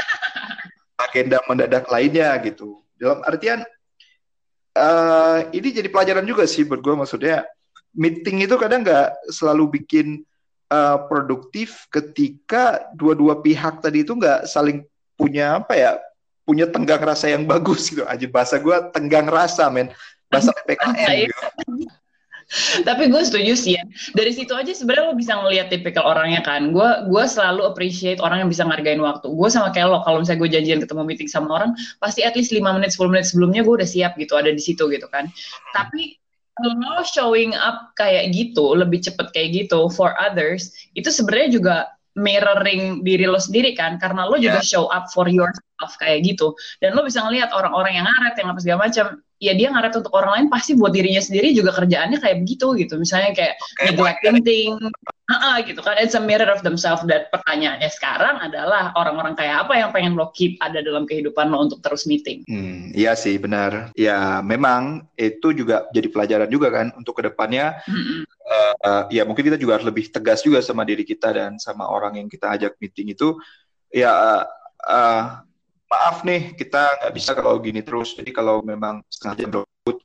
agenda 1.08 1.38
mendadak 1.46 1.86
lainnya 1.88 2.36
gitu. 2.42 2.82
Dalam 2.96 3.22
artian 3.26 3.62
uh, 4.76 5.38
ini 5.52 5.68
jadi 5.72 5.88
pelajaran 5.88 6.24
juga 6.24 6.44
sih 6.48 6.64
buat 6.64 6.80
gue 6.80 6.94
maksudnya 6.96 7.44
meeting 7.92 8.44
itu 8.44 8.56
kadang 8.56 8.84
nggak 8.84 9.32
selalu 9.32 9.80
bikin 9.80 10.24
uh, 10.72 10.98
produktif 11.06 11.86
ketika 11.92 12.88
dua-dua 12.96 13.44
pihak 13.44 13.84
tadi 13.84 14.04
itu 14.04 14.16
nggak 14.16 14.48
saling 14.48 14.84
punya 15.16 15.60
apa 15.60 15.76
ya 15.76 15.90
punya 16.42 16.66
tenggang 16.66 17.00
rasa 17.00 17.30
yang 17.30 17.44
bagus 17.52 17.92
gitu. 17.92 18.02
Aja 18.08 18.26
bahasa 18.26 18.58
gue 18.58 18.76
tenggang 18.90 19.28
rasa 19.28 19.68
men. 19.68 19.92
Bahasa 20.32 20.50
PKN 20.66 21.28
gitu. 21.28 21.36
Tapi 22.88 23.08
gue 23.08 23.22
setuju 23.24 23.52
sih 23.56 23.72
ya. 23.80 23.84
Dari 24.12 24.32
situ 24.32 24.52
aja 24.52 24.70
sebenarnya 24.72 25.12
lo 25.12 25.14
bisa 25.16 25.32
ngeliat 25.36 25.72
tipikal 25.72 26.04
orangnya 26.04 26.44
kan. 26.44 26.70
Gue 26.70 26.88
gue 27.08 27.24
selalu 27.24 27.64
appreciate 27.64 28.20
orang 28.20 28.44
yang 28.44 28.50
bisa 28.52 28.68
ngargain 28.68 29.00
waktu. 29.00 29.32
Gue 29.32 29.48
sama 29.48 29.72
kayak 29.72 29.88
lo, 29.88 29.98
kalau 30.04 30.20
misalnya 30.20 30.40
gue 30.44 30.50
janjian 30.52 30.80
ketemu 30.84 31.02
meeting 31.08 31.28
sama 31.28 31.48
orang, 31.62 31.70
pasti 31.98 32.20
at 32.22 32.36
least 32.36 32.52
5 32.52 32.60
menit, 32.76 32.92
10 32.92 33.12
menit 33.12 33.24
sebelumnya 33.28 33.60
gue 33.64 33.74
udah 33.80 33.88
siap 33.88 34.16
gitu, 34.20 34.36
ada 34.36 34.52
di 34.52 34.62
situ 34.62 34.88
gitu 34.92 35.08
kan. 35.08 35.28
Tapi 35.72 36.20
lo 36.60 37.00
showing 37.08 37.56
up 37.56 37.96
kayak 37.96 38.28
gitu, 38.36 38.76
lebih 38.76 39.00
cepet 39.00 39.32
kayak 39.32 39.48
gitu 39.56 39.88
for 39.88 40.12
others, 40.20 40.76
itu 40.92 41.08
sebenarnya 41.08 41.48
juga 41.48 41.76
mirroring 42.12 43.00
diri 43.00 43.24
lo 43.24 43.40
sendiri 43.40 43.72
kan 43.72 43.96
karena 43.96 44.28
lo 44.28 44.36
juga 44.36 44.60
show 44.60 44.84
up 44.92 45.08
for 45.08 45.24
yourself 45.32 45.71
kayak 45.98 46.22
gitu. 46.26 46.54
Dan 46.78 46.94
lo 46.94 47.06
bisa 47.06 47.22
ngelihat 47.22 47.50
orang-orang 47.54 47.98
yang 47.98 48.06
ngaret 48.06 48.34
yang 48.38 48.48
apa 48.50 48.60
segala 48.62 48.78
macam 48.88 49.06
ya 49.42 49.52
dia 49.58 49.74
ngaret 49.74 49.98
untuk 49.98 50.14
orang 50.14 50.30
lain 50.38 50.46
pasti 50.46 50.78
buat 50.78 50.94
dirinya 50.94 51.18
sendiri 51.18 51.50
juga 51.50 51.74
kerjaannya 51.74 52.22
kayak 52.22 52.46
begitu 52.46 52.78
gitu. 52.78 52.94
Misalnya 52.94 53.34
kayak 53.34 53.58
okay, 53.58 53.90
neglecting 53.90 54.38
thing 54.46 54.78
uh, 55.26 55.58
gitu 55.66 55.82
kan. 55.82 55.98
It's 55.98 56.14
a 56.14 56.22
mirror 56.22 56.46
of 56.46 56.62
themselves. 56.62 57.02
Dan 57.02 57.26
pertanyaannya 57.34 57.90
sekarang 57.90 58.38
adalah 58.38 58.94
orang-orang 58.94 59.34
kayak 59.34 59.66
apa 59.66 59.74
yang 59.82 59.90
pengen 59.90 60.14
lo 60.14 60.30
keep 60.30 60.54
ada 60.62 60.78
dalam 60.78 61.10
kehidupan 61.10 61.50
lo 61.50 61.66
untuk 61.66 61.82
terus 61.82 62.06
meeting? 62.06 62.46
Hmm, 62.46 62.94
iya 62.94 63.18
sih 63.18 63.34
benar. 63.42 63.90
Ya 63.98 64.38
memang 64.46 65.10
itu 65.18 65.50
juga 65.50 65.90
jadi 65.90 66.06
pelajaran 66.06 66.46
juga 66.46 66.70
kan 66.70 66.94
untuk 66.94 67.18
ke 67.18 67.26
depannya. 67.26 67.82
Mm-hmm. 67.82 68.20
uh, 68.46 68.74
uh, 68.78 69.02
ya 69.10 69.26
mungkin 69.26 69.50
kita 69.50 69.58
juga 69.58 69.82
harus 69.82 69.86
lebih 69.90 70.06
tegas 70.14 70.46
juga 70.46 70.62
sama 70.62 70.86
diri 70.86 71.02
kita 71.02 71.34
dan 71.34 71.58
sama 71.58 71.90
orang 71.90 72.22
yang 72.22 72.28
kita 72.30 72.46
ajak 72.54 72.78
meeting 72.78 73.10
itu. 73.10 73.34
Ya 73.90 74.14
uh, 74.14 74.44
uh, 74.86 75.42
maaf 75.92 76.24
nih 76.24 76.56
kita 76.56 77.04
nggak 77.04 77.12
bisa 77.12 77.36
kalau 77.36 77.60
gini 77.60 77.84
terus. 77.84 78.16
Jadi 78.16 78.32
kalau 78.32 78.64
memang 78.64 79.04
setengah 79.12 79.36
jam 79.36 79.48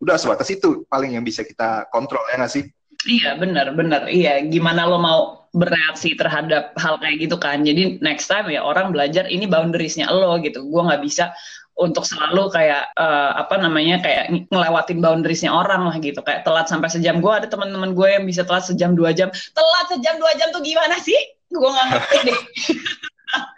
udah 0.03 0.17
sebatas 0.19 0.51
itu 0.51 0.83
paling 0.91 1.15
yang 1.15 1.23
bisa 1.23 1.47
kita 1.47 1.87
kontrol 1.95 2.27
ya 2.27 2.43
nggak 2.43 2.51
sih? 2.51 2.67
Iya 3.07 3.39
benar 3.39 3.71
benar. 3.71 4.11
Iya 4.11 4.43
gimana 4.51 4.83
lo 4.83 4.99
mau 4.99 5.21
bereaksi 5.55 6.13
terhadap 6.19 6.75
hal 6.75 6.99
kayak 6.99 7.23
gitu 7.23 7.39
kan? 7.39 7.63
Jadi 7.63 8.03
next 8.03 8.27
time 8.27 8.51
ya 8.51 8.59
orang 8.59 8.91
belajar 8.91 9.29
ini 9.31 9.47
boundariesnya 9.47 10.11
lo 10.11 10.35
gitu. 10.43 10.67
Gue 10.67 10.81
nggak 10.83 11.01
bisa 11.05 11.31
untuk 11.77 12.09
selalu 12.09 12.49
kayak 12.49 12.89
uh, 12.97 13.37
apa 13.37 13.61
namanya 13.61 14.01
kayak 14.01 14.49
ngelewatin 14.49 14.99
boundariesnya 14.99 15.53
orang 15.53 15.87
lah 15.87 15.95
gitu. 16.01 16.19
Kayak 16.25 16.43
telat 16.43 16.67
sampai 16.67 16.89
sejam. 16.89 17.23
Gue 17.23 17.31
ada 17.31 17.47
teman-teman 17.47 17.93
gue 17.93 18.09
yang 18.11 18.25
bisa 18.25 18.43
telat 18.43 18.65
sejam 18.65 18.97
dua 18.97 19.13
jam. 19.13 19.29
Telat 19.31 19.87
sejam 19.93 20.17
dua 20.19 20.33
jam 20.35 20.49
tuh 20.51 20.65
gimana 20.65 20.97
sih? 20.99 21.17
Gue 21.53 21.69
nggak 21.69 21.87
ngerti 21.93 22.17
deh. 22.33 22.39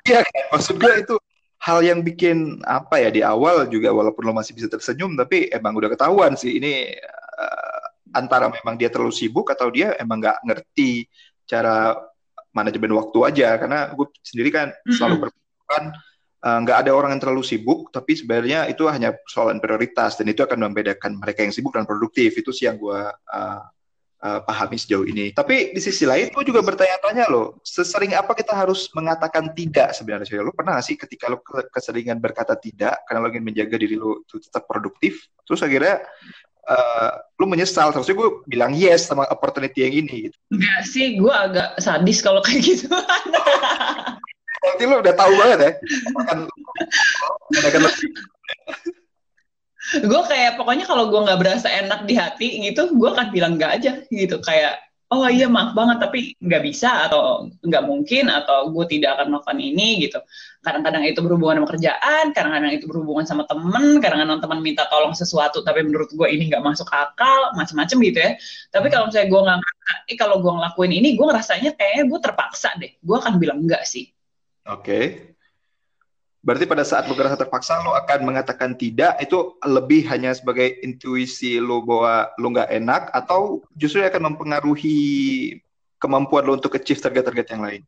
Iya 0.10 0.26
maksud 0.50 0.82
gue 0.82 0.94
itu 1.00 1.16
hal 1.60 1.80
yang 1.84 2.00
bikin 2.04 2.64
apa 2.64 3.04
ya 3.04 3.10
di 3.12 3.20
awal 3.20 3.68
juga 3.68 3.92
walaupun 3.92 4.24
lo 4.24 4.34
masih 4.36 4.56
bisa 4.56 4.72
tersenyum 4.72 5.20
tapi 5.20 5.52
emang 5.52 5.76
udah 5.76 5.92
ketahuan 5.92 6.40
sih 6.40 6.56
ini 6.56 6.96
uh, 7.36 7.84
antara 8.16 8.50
memang 8.50 8.80
dia 8.80 8.90
terlalu 8.90 9.14
sibuk 9.14 9.52
atau 9.54 9.70
dia 9.70 9.94
emang 10.00 10.24
nggak 10.24 10.40
ngerti 10.46 11.06
cara 11.46 11.98
manajemen 12.54 12.94
waktu 12.98 13.20
aja. 13.26 13.50
Karena 13.58 13.94
gue 13.94 14.08
sendiri 14.22 14.50
kan 14.50 14.68
selalu 14.86 15.30
berpikiran 15.30 15.84
eh, 16.40 16.58
nggak 16.66 16.78
uh, 16.78 16.82
ada 16.86 16.92
orang 16.94 17.10
yang 17.18 17.22
terlalu 17.22 17.44
sibuk 17.46 17.90
tapi 17.94 18.16
sebenarnya 18.16 18.70
itu 18.72 18.88
hanya 18.90 19.14
persoalan 19.14 19.60
prioritas 19.60 20.18
dan 20.18 20.30
itu 20.30 20.42
akan 20.46 20.70
membedakan 20.70 21.20
mereka 21.20 21.46
yang 21.46 21.54
sibuk 21.54 21.74
dan 21.76 21.86
produktif. 21.86 22.34
Itu 22.38 22.54
sih 22.54 22.70
yang 22.70 22.78
gue 22.78 23.02
uh, 23.10 23.64
uh, 24.24 24.40
pahami 24.44 24.78
sejauh 24.80 25.08
ini. 25.08 25.32
Tapi 25.32 25.72
di 25.72 25.82
sisi 25.82 26.04
lain, 26.04 26.32
gue 26.32 26.44
juga 26.44 26.62
bertanya-tanya 26.64 27.32
loh, 27.32 27.60
sesering 27.64 28.16
apa 28.16 28.36
kita 28.36 28.54
harus 28.56 28.92
mengatakan 28.92 29.52
tidak 29.56 29.96
sebenarnya? 29.96 30.44
Lo 30.44 30.52
pernah 30.52 30.80
gak 30.80 30.86
sih 30.86 30.96
ketika 31.00 31.32
lo 31.32 31.40
keseringan 31.44 32.20
berkata 32.20 32.56
tidak 32.60 33.04
karena 33.08 33.20
lo 33.24 33.28
ingin 33.32 33.46
menjaga 33.46 33.76
diri 33.80 33.96
lo 33.96 34.24
tetap 34.28 34.68
produktif, 34.68 35.28
terus 35.48 35.64
akhirnya 35.64 36.04
uh, 36.68 37.12
lo 37.40 37.46
menyesal? 37.48 37.96
Terusnya 37.96 38.16
gue 38.16 38.30
bilang 38.48 38.76
yes 38.76 39.08
sama 39.08 39.26
opportunity 39.32 39.88
yang 39.88 39.96
ini. 40.06 40.30
Gitu. 40.30 40.38
Enggak 40.52 40.82
sih, 40.88 41.06
gue 41.18 41.34
agak 41.34 41.80
sadis 41.80 42.20
kalau 42.20 42.44
kayak 42.44 42.62
gitu. 42.64 42.88
Nanti 44.60 44.84
lo 44.84 45.00
udah 45.00 45.16
tahu 45.16 45.34
banget 45.40 45.60
ya. 45.60 45.72
Akan, 46.22 46.38
akan 47.50 47.82
gue 49.98 50.22
kayak 50.30 50.58
pokoknya 50.60 50.86
kalau 50.86 51.10
gue 51.10 51.20
nggak 51.26 51.40
berasa 51.42 51.68
enak 51.70 52.06
di 52.06 52.14
hati 52.14 52.48
gitu 52.70 52.94
gue 52.94 53.10
akan 53.10 53.34
bilang 53.34 53.58
nggak 53.58 53.72
aja 53.82 53.92
gitu. 54.14 54.38
Kayak 54.44 54.82
oh 55.10 55.26
iya 55.26 55.50
maaf 55.50 55.74
banget 55.74 55.98
tapi 56.06 56.38
nggak 56.38 56.62
bisa 56.62 57.10
atau 57.10 57.50
nggak 57.66 57.84
mungkin 57.90 58.30
atau 58.30 58.70
gue 58.70 58.86
tidak 58.86 59.18
akan 59.18 59.34
melakukan 59.34 59.58
ini 59.58 60.06
gitu. 60.06 60.22
Kadang-kadang 60.62 61.04
itu 61.10 61.20
berhubungan 61.26 61.64
sama 61.64 61.68
kerjaan 61.74 62.26
kadang-kadang 62.38 62.72
itu 62.78 62.86
berhubungan 62.86 63.26
sama 63.26 63.44
temen 63.50 63.98
kadang-kadang 63.98 64.40
teman 64.44 64.60
minta 64.62 64.86
tolong 64.92 65.18
sesuatu 65.18 65.66
tapi 65.66 65.82
menurut 65.82 66.14
gue 66.14 66.28
ini 66.30 66.54
nggak 66.54 66.62
masuk 66.62 66.90
akal 66.94 67.58
macam-macam 67.58 67.98
gitu 68.06 68.20
ya. 68.22 68.32
Tapi 68.70 68.88
kalau 68.94 69.10
misalnya 69.10 69.28
gue 69.34 69.42
nggak 69.42 69.60
eh, 70.14 70.18
kalau 70.18 70.38
gue 70.38 70.52
ngelakuin 70.54 70.94
ini 70.94 71.18
gue 71.18 71.26
ngerasanya 71.26 71.74
kayaknya 71.74 72.04
gue 72.06 72.20
terpaksa 72.22 72.70
deh. 72.78 72.92
Gue 73.02 73.18
akan 73.18 73.42
bilang 73.42 73.66
enggak 73.66 73.84
sih. 73.90 74.06
Oke. 74.70 74.86
okay. 74.86 75.06
Berarti 76.40 76.64
pada 76.64 76.88
saat 76.88 77.04
lo 77.06 77.20
merasa 77.20 77.36
terpaksa 77.36 77.84
lo 77.84 77.92
akan 78.00 78.24
mengatakan 78.24 78.72
tidak 78.80 79.20
itu 79.20 79.60
lebih 79.60 80.08
hanya 80.08 80.32
sebagai 80.32 80.80
intuisi 80.80 81.60
lo 81.60 81.84
bahwa 81.84 82.32
lo 82.40 82.48
nggak 82.56 82.72
enak 82.80 83.12
atau 83.12 83.60
justru 83.76 84.00
akan 84.08 84.34
mempengaruhi 84.34 85.60
kemampuan 86.00 86.48
lo 86.48 86.56
untuk 86.56 86.80
achieve 86.80 87.04
target-target 87.04 87.48
yang 87.52 87.64
lain? 87.68 87.84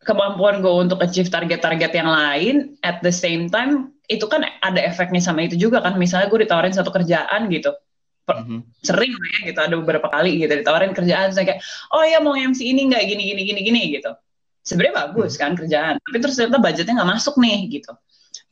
kemampuan 0.00 0.64
gue 0.64 0.72
untuk 0.72 0.98
achieve 1.04 1.28
target-target 1.28 1.92
yang 1.92 2.08
lain 2.08 2.56
at 2.80 3.04
the 3.04 3.12
same 3.12 3.52
time 3.52 3.92
itu 4.08 4.24
kan 4.26 4.42
ada 4.64 4.80
efeknya 4.80 5.20
sama 5.20 5.44
itu 5.44 5.60
juga 5.60 5.84
kan. 5.84 6.00
Misalnya 6.00 6.32
gue 6.32 6.40
ditawarin 6.48 6.74
satu 6.74 6.90
kerjaan 6.90 7.52
gitu. 7.52 7.72
Mm-hmm. 8.30 8.60
sering 8.86 9.10
ya 9.10 9.38
gitu. 9.50 9.58
Ada 9.58 9.74
beberapa 9.74 10.06
kali 10.06 10.38
gitu 10.38 10.54
ditawarin 10.54 10.94
kerjaan 10.94 11.34
saya 11.34 11.50
kayak 11.50 11.60
oh 11.90 12.04
ya 12.06 12.22
mau 12.22 12.38
MC 12.38 12.62
ini 12.62 12.86
nggak? 12.86 13.02
Gini 13.10 13.22
gini 13.26 13.42
gini 13.42 13.60
gini 13.60 13.82
gitu 13.98 14.10
sebenarnya 14.70 14.94
bagus 15.10 15.34
kan 15.34 15.58
kerjaan 15.58 15.98
tapi 15.98 16.16
terus 16.22 16.38
ternyata 16.38 16.62
budgetnya 16.62 16.94
nggak 17.02 17.10
masuk 17.18 17.34
nih 17.42 17.58
gitu. 17.66 17.92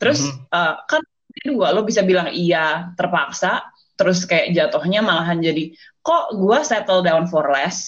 Terus 0.02 0.26
mm-hmm. 0.26 0.50
uh, 0.50 0.74
kan 0.90 1.02
kedua 1.38 1.70
lo 1.70 1.87
bisa 1.87 2.02
bilang 2.02 2.35
iya 2.35 2.90
terpaksa 2.98 3.62
terus 3.94 4.26
kayak 4.26 4.54
jatuhnya 4.54 5.02
malahan 5.02 5.38
jadi 5.38 5.74
kok 6.02 6.35
gue 6.35 6.59
settle 6.66 7.07
down 7.07 7.31
for 7.31 7.46
less? 7.46 7.87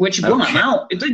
Which 0.00 0.24
gue 0.24 0.32
nggak 0.32 0.56
okay. 0.56 0.64
mau. 0.64 0.88
Itu 0.88 1.04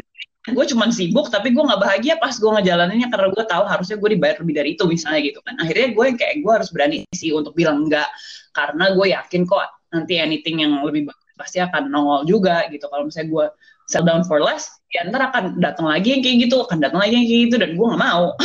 gue 0.46 0.64
cuma 0.70 0.86
sibuk 0.94 1.26
tapi 1.26 1.50
gue 1.50 1.58
nggak 1.58 1.82
bahagia 1.82 2.14
pas 2.22 2.30
gue 2.38 2.46
ngejalaninnya 2.46 3.10
karena 3.10 3.34
gue 3.34 3.44
tahu 3.50 3.64
harusnya 3.66 3.98
gue 3.98 4.10
dibayar 4.14 4.36
lebih 4.38 4.54
dari 4.54 4.70
itu 4.78 4.86
misalnya 4.86 5.20
gitu 5.26 5.42
kan. 5.42 5.58
Akhirnya 5.58 5.90
gue 5.90 6.06
kayak 6.14 6.34
gue 6.38 6.52
harus 6.54 6.70
berani 6.70 7.02
sih 7.10 7.34
untuk 7.34 7.58
bilang 7.58 7.82
enggak 7.82 8.06
karena 8.54 8.94
gue 8.94 9.06
yakin 9.10 9.42
kok 9.42 9.66
nanti 9.90 10.22
anything 10.22 10.62
yang 10.62 10.78
lebih 10.86 11.10
bagus 11.10 11.34
pasti 11.34 11.58
akan 11.58 11.90
nongol 11.90 12.22
juga 12.24 12.66
gitu. 12.70 12.86
Kalau 12.86 13.10
misalnya 13.10 13.28
gue 13.30 13.46
sell 13.86 14.06
down 14.06 14.22
for 14.26 14.42
less 14.42 14.70
ya 14.94 15.02
ntar 15.08 15.30
akan 15.30 15.58
datang 15.58 15.86
lagi 15.90 16.14
yang 16.14 16.22
kayak 16.22 16.46
gitu 16.46 16.62
akan 16.62 16.78
datang 16.78 17.00
lagi 17.02 17.14
yang 17.18 17.26
kayak 17.26 17.42
gitu 17.50 17.56
dan 17.58 17.70
gue 17.74 17.86
nggak 17.86 18.02
mau 18.02 18.24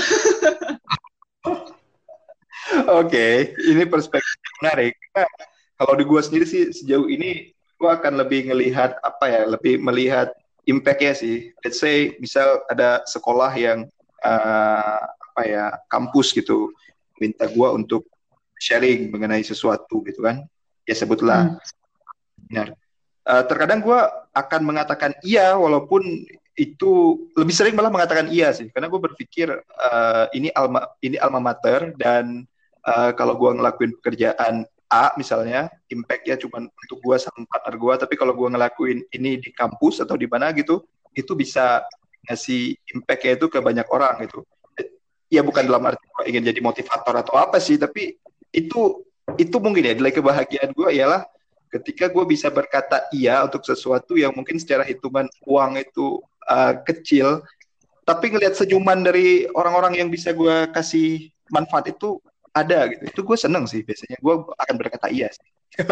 Oke, 2.71 3.11
okay. 3.11 3.35
ini 3.67 3.83
perspektif 3.83 4.39
menarik. 4.63 4.95
Nah, 5.11 5.27
kalau 5.75 5.93
di 5.99 6.07
gue 6.07 6.21
sendiri 6.23 6.47
sih 6.47 6.71
sejauh 6.71 7.11
ini 7.11 7.51
gue 7.51 7.89
akan 7.91 8.15
lebih 8.15 8.47
melihat 8.47 8.95
apa 9.03 9.27
ya, 9.27 9.43
lebih 9.43 9.83
melihat 9.83 10.31
impact-nya 10.63 11.11
sih. 11.11 11.51
Let's 11.67 11.83
say 11.83 12.15
misal 12.23 12.63
ada 12.71 13.03
sekolah 13.03 13.51
yang 13.59 13.91
uh, 14.23 14.99
apa 15.03 15.41
ya 15.43 15.65
kampus 15.91 16.31
gitu 16.31 16.71
minta 17.19 17.43
gue 17.49 17.67
untuk 17.75 18.07
sharing 18.55 19.11
mengenai 19.11 19.43
sesuatu 19.43 19.99
gitu 20.07 20.23
kan. 20.23 20.47
Ya 20.87 20.95
sebutlah. 20.95 21.59
Hmm. 21.59 21.59
Benar. 22.47 22.67
Uh, 23.21 23.45
terkadang 23.45 23.85
gue 23.85 23.99
akan 24.33 24.61
mengatakan 24.65 25.13
iya 25.21 25.53
walaupun 25.53 26.01
itu 26.57 26.91
lebih 27.37 27.53
sering 27.55 27.73
malah 27.77 27.93
mengatakan 27.93 28.27
iya 28.33 28.51
sih. 28.51 28.67
Karena 28.73 28.89
gue 28.89 29.01
berpikir 29.01 29.47
uh, 29.61 30.25
ini 30.35 30.49
alma 30.53 30.89
ini 31.01 31.17
alma 31.21 31.39
mater 31.39 31.93
dan 31.95 32.45
uh, 32.85 33.11
kalau 33.13 33.37
gue 33.37 33.51
ngelakuin 33.61 33.93
pekerjaan 34.01 34.65
A 34.91 35.15
misalnya 35.15 35.71
impactnya 35.87 36.35
cuma 36.35 36.67
untuk 36.67 36.99
gue 36.99 37.15
sama 37.15 37.47
partner 37.47 37.75
gue 37.79 37.93
tapi 38.03 38.13
kalau 38.19 38.35
gue 38.35 38.49
ngelakuin 38.51 38.99
ini 39.15 39.39
di 39.39 39.55
kampus 39.55 40.03
atau 40.03 40.19
di 40.19 40.27
mana 40.27 40.51
gitu 40.51 40.83
itu 41.15 41.31
bisa 41.31 41.79
ngasih 42.27 42.75
impactnya 42.91 43.39
itu 43.39 43.47
ke 43.47 43.63
banyak 43.63 43.87
orang 43.87 44.27
gitu. 44.27 44.43
Ya 45.31 45.47
bukan 45.47 45.63
dalam 45.63 45.87
arti 45.87 46.03
gue 46.03 46.23
ingin 46.35 46.43
jadi 46.43 46.59
motivator 46.59 47.15
atau 47.23 47.39
apa 47.39 47.55
sih 47.63 47.79
tapi 47.79 48.19
itu 48.51 49.07
itu 49.39 49.55
mungkin 49.63 49.87
ya 49.87 49.95
nilai 49.95 50.11
kebahagiaan 50.11 50.75
gue 50.75 50.89
ialah 50.91 51.23
ketika 51.71 52.11
gue 52.11 52.27
bisa 52.27 52.51
berkata 52.51 53.07
iya 53.15 53.41
untuk 53.47 53.63
sesuatu 53.63 54.19
yang 54.19 54.35
mungkin 54.35 54.59
secara 54.59 54.83
hitungan 54.83 55.31
uang 55.47 55.79
itu 55.79 56.19
uh, 56.51 56.75
kecil 56.83 57.41
tapi 58.03 58.33
ngelihat 58.33 58.57
senyuman 58.57 59.05
dari 59.05 59.47
orang-orang 59.55 60.03
yang 60.03 60.09
bisa 60.11 60.35
gue 60.35 60.67
kasih 60.75 61.31
manfaat 61.53 61.93
itu 61.93 62.19
ada 62.51 62.87
gitu. 62.91 63.03
Itu 63.07 63.21
gue 63.23 63.37
seneng 63.39 63.63
sih 63.69 63.85
biasanya. 63.85 64.17
Gue 64.19 64.43
akan 64.43 64.75
berkata 64.75 65.07
iya 65.07 65.31
sih. 65.31 65.47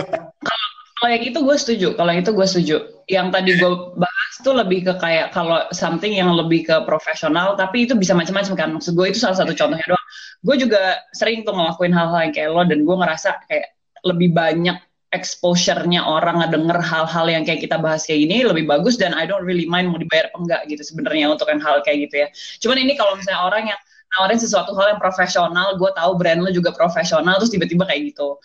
Kalau 1.00 1.16
yang 1.16 1.24
itu 1.24 1.40
gue 1.40 1.56
setuju. 1.56 1.88
Kalau 1.96 2.12
yang 2.12 2.22
itu 2.28 2.34
gue 2.36 2.48
setuju. 2.48 2.78
Yang 3.08 3.28
tadi 3.32 3.52
gue 3.56 3.72
bahas 3.96 4.34
tuh 4.44 4.52
lebih 4.52 4.84
ke 4.84 4.94
kayak 5.00 5.32
kalau 5.32 5.64
something 5.72 6.12
yang 6.12 6.28
lebih 6.36 6.68
ke 6.68 6.76
profesional 6.84 7.56
tapi 7.56 7.88
itu 7.88 7.96
bisa 7.96 8.12
macam-macam 8.12 8.54
kan. 8.60 8.70
Maksud 8.76 9.00
gue 9.00 9.08
itu 9.08 9.16
salah 9.24 9.40
satu 9.40 9.56
contohnya 9.56 9.88
doang. 9.88 10.08
Gue 10.44 10.60
juga 10.60 11.00
sering 11.16 11.48
tuh 11.48 11.56
ngelakuin 11.56 11.96
hal-hal 11.96 12.20
yang 12.28 12.34
kayak 12.36 12.50
lo 12.52 12.64
dan 12.68 12.84
gue 12.84 12.96
ngerasa 13.00 13.30
kayak 13.48 13.80
lebih 14.04 14.36
banyak 14.36 14.76
exposure-nya 15.10 16.06
orang 16.06 16.46
ngedenger 16.46 16.78
hal-hal 16.86 17.26
yang 17.26 17.42
kayak 17.42 17.66
kita 17.66 17.82
bahas 17.82 18.06
kayak 18.06 18.30
gini 18.30 18.46
lebih 18.46 18.70
bagus 18.70 18.94
dan 18.94 19.18
I 19.18 19.26
don't 19.26 19.42
really 19.42 19.66
mind 19.66 19.90
mau 19.90 19.98
dibayar 19.98 20.30
apa 20.30 20.38
enggak 20.38 20.62
gitu 20.70 20.86
sebenarnya 20.86 21.34
untuk 21.34 21.50
yang 21.50 21.62
hal 21.62 21.82
kayak 21.82 22.10
gitu 22.10 22.16
ya. 22.26 22.28
Cuman 22.62 22.78
ini 22.78 22.94
kalau 22.94 23.18
misalnya 23.18 23.42
orang 23.42 23.74
yang 23.74 23.80
nawarin 24.18 24.42
sesuatu 24.42 24.74
hal 24.74 24.98
yang 24.98 25.02
profesional 25.02 25.78
gue 25.78 25.92
tahu 25.94 26.12
brand 26.18 26.42
lo 26.42 26.50
juga 26.50 26.74
profesional 26.74 27.38
terus 27.38 27.54
tiba-tiba 27.54 27.86
kayak 27.86 28.14
gitu 28.14 28.38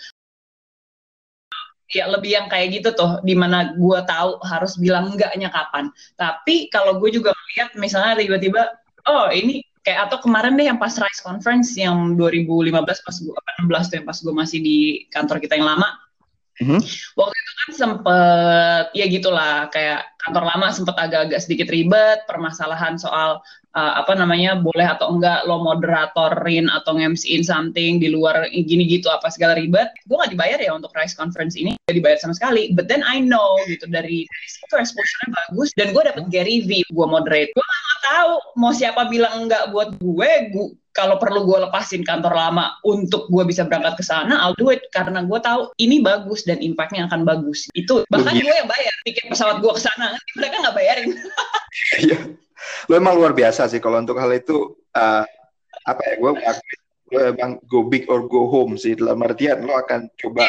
ya 1.94 2.10
lebih 2.10 2.36
yang 2.36 2.46
kayak 2.50 2.80
gitu 2.80 2.92
tuh 2.92 3.22
di 3.22 3.32
mana 3.38 3.72
gue 3.76 3.98
tahu 4.04 4.42
harus 4.44 4.76
bilang 4.76 5.14
enggaknya 5.14 5.48
kapan 5.48 5.88
tapi 6.18 6.68
kalau 6.68 6.98
gue 6.98 7.08
juga 7.12 7.32
melihat 7.32 7.70
misalnya 7.78 8.18
tiba-tiba 8.18 8.76
oh 9.08 9.30
ini 9.30 9.64
kayak 9.84 10.10
atau 10.10 10.18
kemarin 10.24 10.56
deh 10.56 10.66
yang 10.68 10.80
pas 10.80 10.96
Rise 10.96 11.22
Conference 11.22 11.76
yang 11.76 12.16
2015 12.18 12.74
pas 12.82 13.16
gue 13.20 13.34
16 13.62 13.88
tuh 13.88 13.96
yang 14.00 14.06
pas 14.08 14.18
gue 14.18 14.34
masih 14.34 14.58
di 14.64 14.78
kantor 15.12 15.38
kita 15.38 15.60
yang 15.60 15.68
lama 15.70 15.88
Mm-hmm. 16.54 16.80
Waktu 17.18 17.34
itu 17.34 17.52
kan 17.58 17.70
sempet 17.74 18.84
ya 18.94 19.04
gitulah 19.10 19.66
kayak 19.74 20.06
kantor 20.22 20.44
lama 20.54 20.70
sempet 20.70 20.94
agak-agak 20.94 21.40
sedikit 21.42 21.66
ribet 21.74 22.22
permasalahan 22.30 22.94
soal 22.94 23.42
uh, 23.74 23.92
apa 24.00 24.14
namanya 24.14 24.56
boleh 24.58 24.86
atau 24.86 25.12
enggak 25.12 25.44
lo 25.44 25.60
moderatorin 25.60 26.70
atau 26.70 26.96
ngemsiin 26.96 27.42
something 27.42 27.98
di 27.98 28.08
luar 28.10 28.46
gini 28.50 28.86
gitu 28.86 29.10
apa 29.10 29.28
segala 29.28 29.58
ribet 29.58 29.90
gue 30.06 30.16
gak 30.16 30.32
dibayar 30.32 30.58
ya 30.62 30.72
untuk 30.72 30.94
Rise 30.94 31.18
Conference 31.18 31.58
ini 31.58 31.74
gak 31.90 31.98
dibayar 31.98 32.18
sama 32.18 32.34
sekali 32.34 32.72
but 32.72 32.86
then 32.86 33.02
I 33.04 33.20
know 33.20 33.58
gitu 33.66 33.90
dari, 33.90 34.24
dari 34.24 34.48
situ 34.48 34.74
exposure-nya 34.74 35.28
bagus 35.34 35.68
dan 35.76 35.92
gue 35.92 36.02
dapet 36.02 36.24
Gary 36.30 36.64
V 36.64 36.86
gue 36.86 37.06
moderate 37.06 37.50
gue 37.52 37.64
gak 37.66 38.00
tahu 38.06 38.32
mau 38.56 38.72
siapa 38.72 39.10
bilang 39.10 39.46
enggak 39.46 39.74
buat 39.74 39.98
gue 39.98 40.30
gue 40.54 40.66
kalau 40.94 41.18
perlu 41.18 41.42
gue 41.42 41.58
lepasin 41.66 42.06
kantor 42.06 42.38
lama 42.38 42.78
untuk 42.86 43.26
gue 43.26 43.42
bisa 43.42 43.66
berangkat 43.66 43.98
ke 43.98 44.04
sana, 44.06 44.38
I'll 44.38 44.54
do 44.54 44.70
it 44.70 44.86
karena 44.94 45.26
gue 45.26 45.38
tahu 45.42 45.74
ini 45.82 45.98
bagus 45.98 46.46
dan 46.46 46.62
impactnya 46.62 47.10
akan 47.10 47.26
bagus. 47.26 47.66
Itu 47.74 48.06
bahkan 48.14 48.38
gue 48.38 48.54
yang 48.54 48.70
bayar 48.70 48.94
tiket 49.02 49.26
pesawat 49.26 49.58
gue 49.58 49.74
ke 49.74 49.82
sana, 49.82 50.14
mereka 50.38 50.62
nggak 50.62 50.76
bayarin. 50.78 51.10
Iya, 51.98 52.18
lo 52.88 52.94
emang 52.94 53.14
luar 53.16 53.32
biasa 53.32 53.68
sih 53.70 53.80
kalau 53.80 54.00
untuk 54.00 54.18
hal 54.20 54.30
itu 54.32 54.76
uh, 54.94 55.24
apa 55.84 56.00
ya 56.08 56.14
gue 56.16 56.30
gue 57.04 57.22
emang 57.36 57.60
go 57.68 57.84
big 57.84 58.08
or 58.08 58.24
go 58.24 58.48
home 58.48 58.80
sih 58.80 58.96
dalam 58.96 59.20
artian 59.22 59.62
lo 59.62 59.76
akan 59.76 60.08
coba 60.16 60.48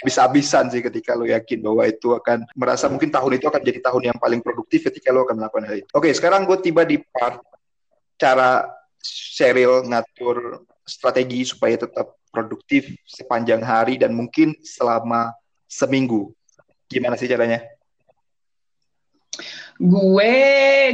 bisa-habisan 0.00 0.72
sih 0.72 0.80
ketika 0.80 1.12
lo 1.12 1.28
yakin 1.28 1.60
bahwa 1.60 1.84
itu 1.84 2.16
akan 2.16 2.48
merasa 2.56 2.88
mungkin 2.88 3.12
tahun 3.12 3.36
itu 3.36 3.46
akan 3.46 3.60
jadi 3.60 3.80
tahun 3.84 4.02
yang 4.12 4.18
paling 4.18 4.40
produktif 4.40 4.88
ketika 4.88 5.12
lo 5.12 5.28
akan 5.28 5.44
melakukan 5.44 5.64
hal 5.68 5.76
itu. 5.84 5.90
Oke, 5.92 6.08
sekarang 6.16 6.48
gue 6.48 6.56
tiba 6.64 6.88
di 6.88 6.96
part 7.04 7.44
cara 8.16 8.64
Cheryl 9.00 9.84
ngatur 9.84 10.64
strategi 10.84 11.44
supaya 11.44 11.76
tetap 11.76 12.16
produktif 12.32 12.88
sepanjang 13.04 13.60
hari 13.60 14.00
dan 14.00 14.16
mungkin 14.16 14.56
selama 14.64 15.32
seminggu. 15.68 16.32
Gimana 16.88 17.16
sih 17.16 17.28
caranya? 17.28 17.60
Gue 19.80 20.34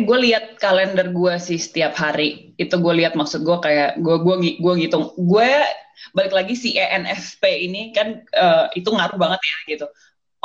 gue 0.07 0.19
lihat 0.31 0.63
kalender 0.63 1.11
gue 1.11 1.35
sih 1.43 1.59
setiap 1.59 1.99
hari. 1.99 2.55
Itu 2.55 2.79
gue 2.79 2.95
lihat 3.03 3.19
maksud 3.19 3.43
gue 3.43 3.59
kayak 3.59 3.99
gue 3.99 4.17
gue 4.23 4.35
gue 4.63 4.73
gitu. 4.87 5.11
Gue 5.19 5.51
balik 6.15 6.33
lagi 6.33 6.55
si 6.55 6.79
ENFP 6.79 7.43
ini 7.67 7.91
kan 7.91 8.23
uh, 8.37 8.71
itu 8.79 8.87
ngaruh 8.87 9.19
banget 9.19 9.41
ya 9.43 9.57
gitu 9.75 9.87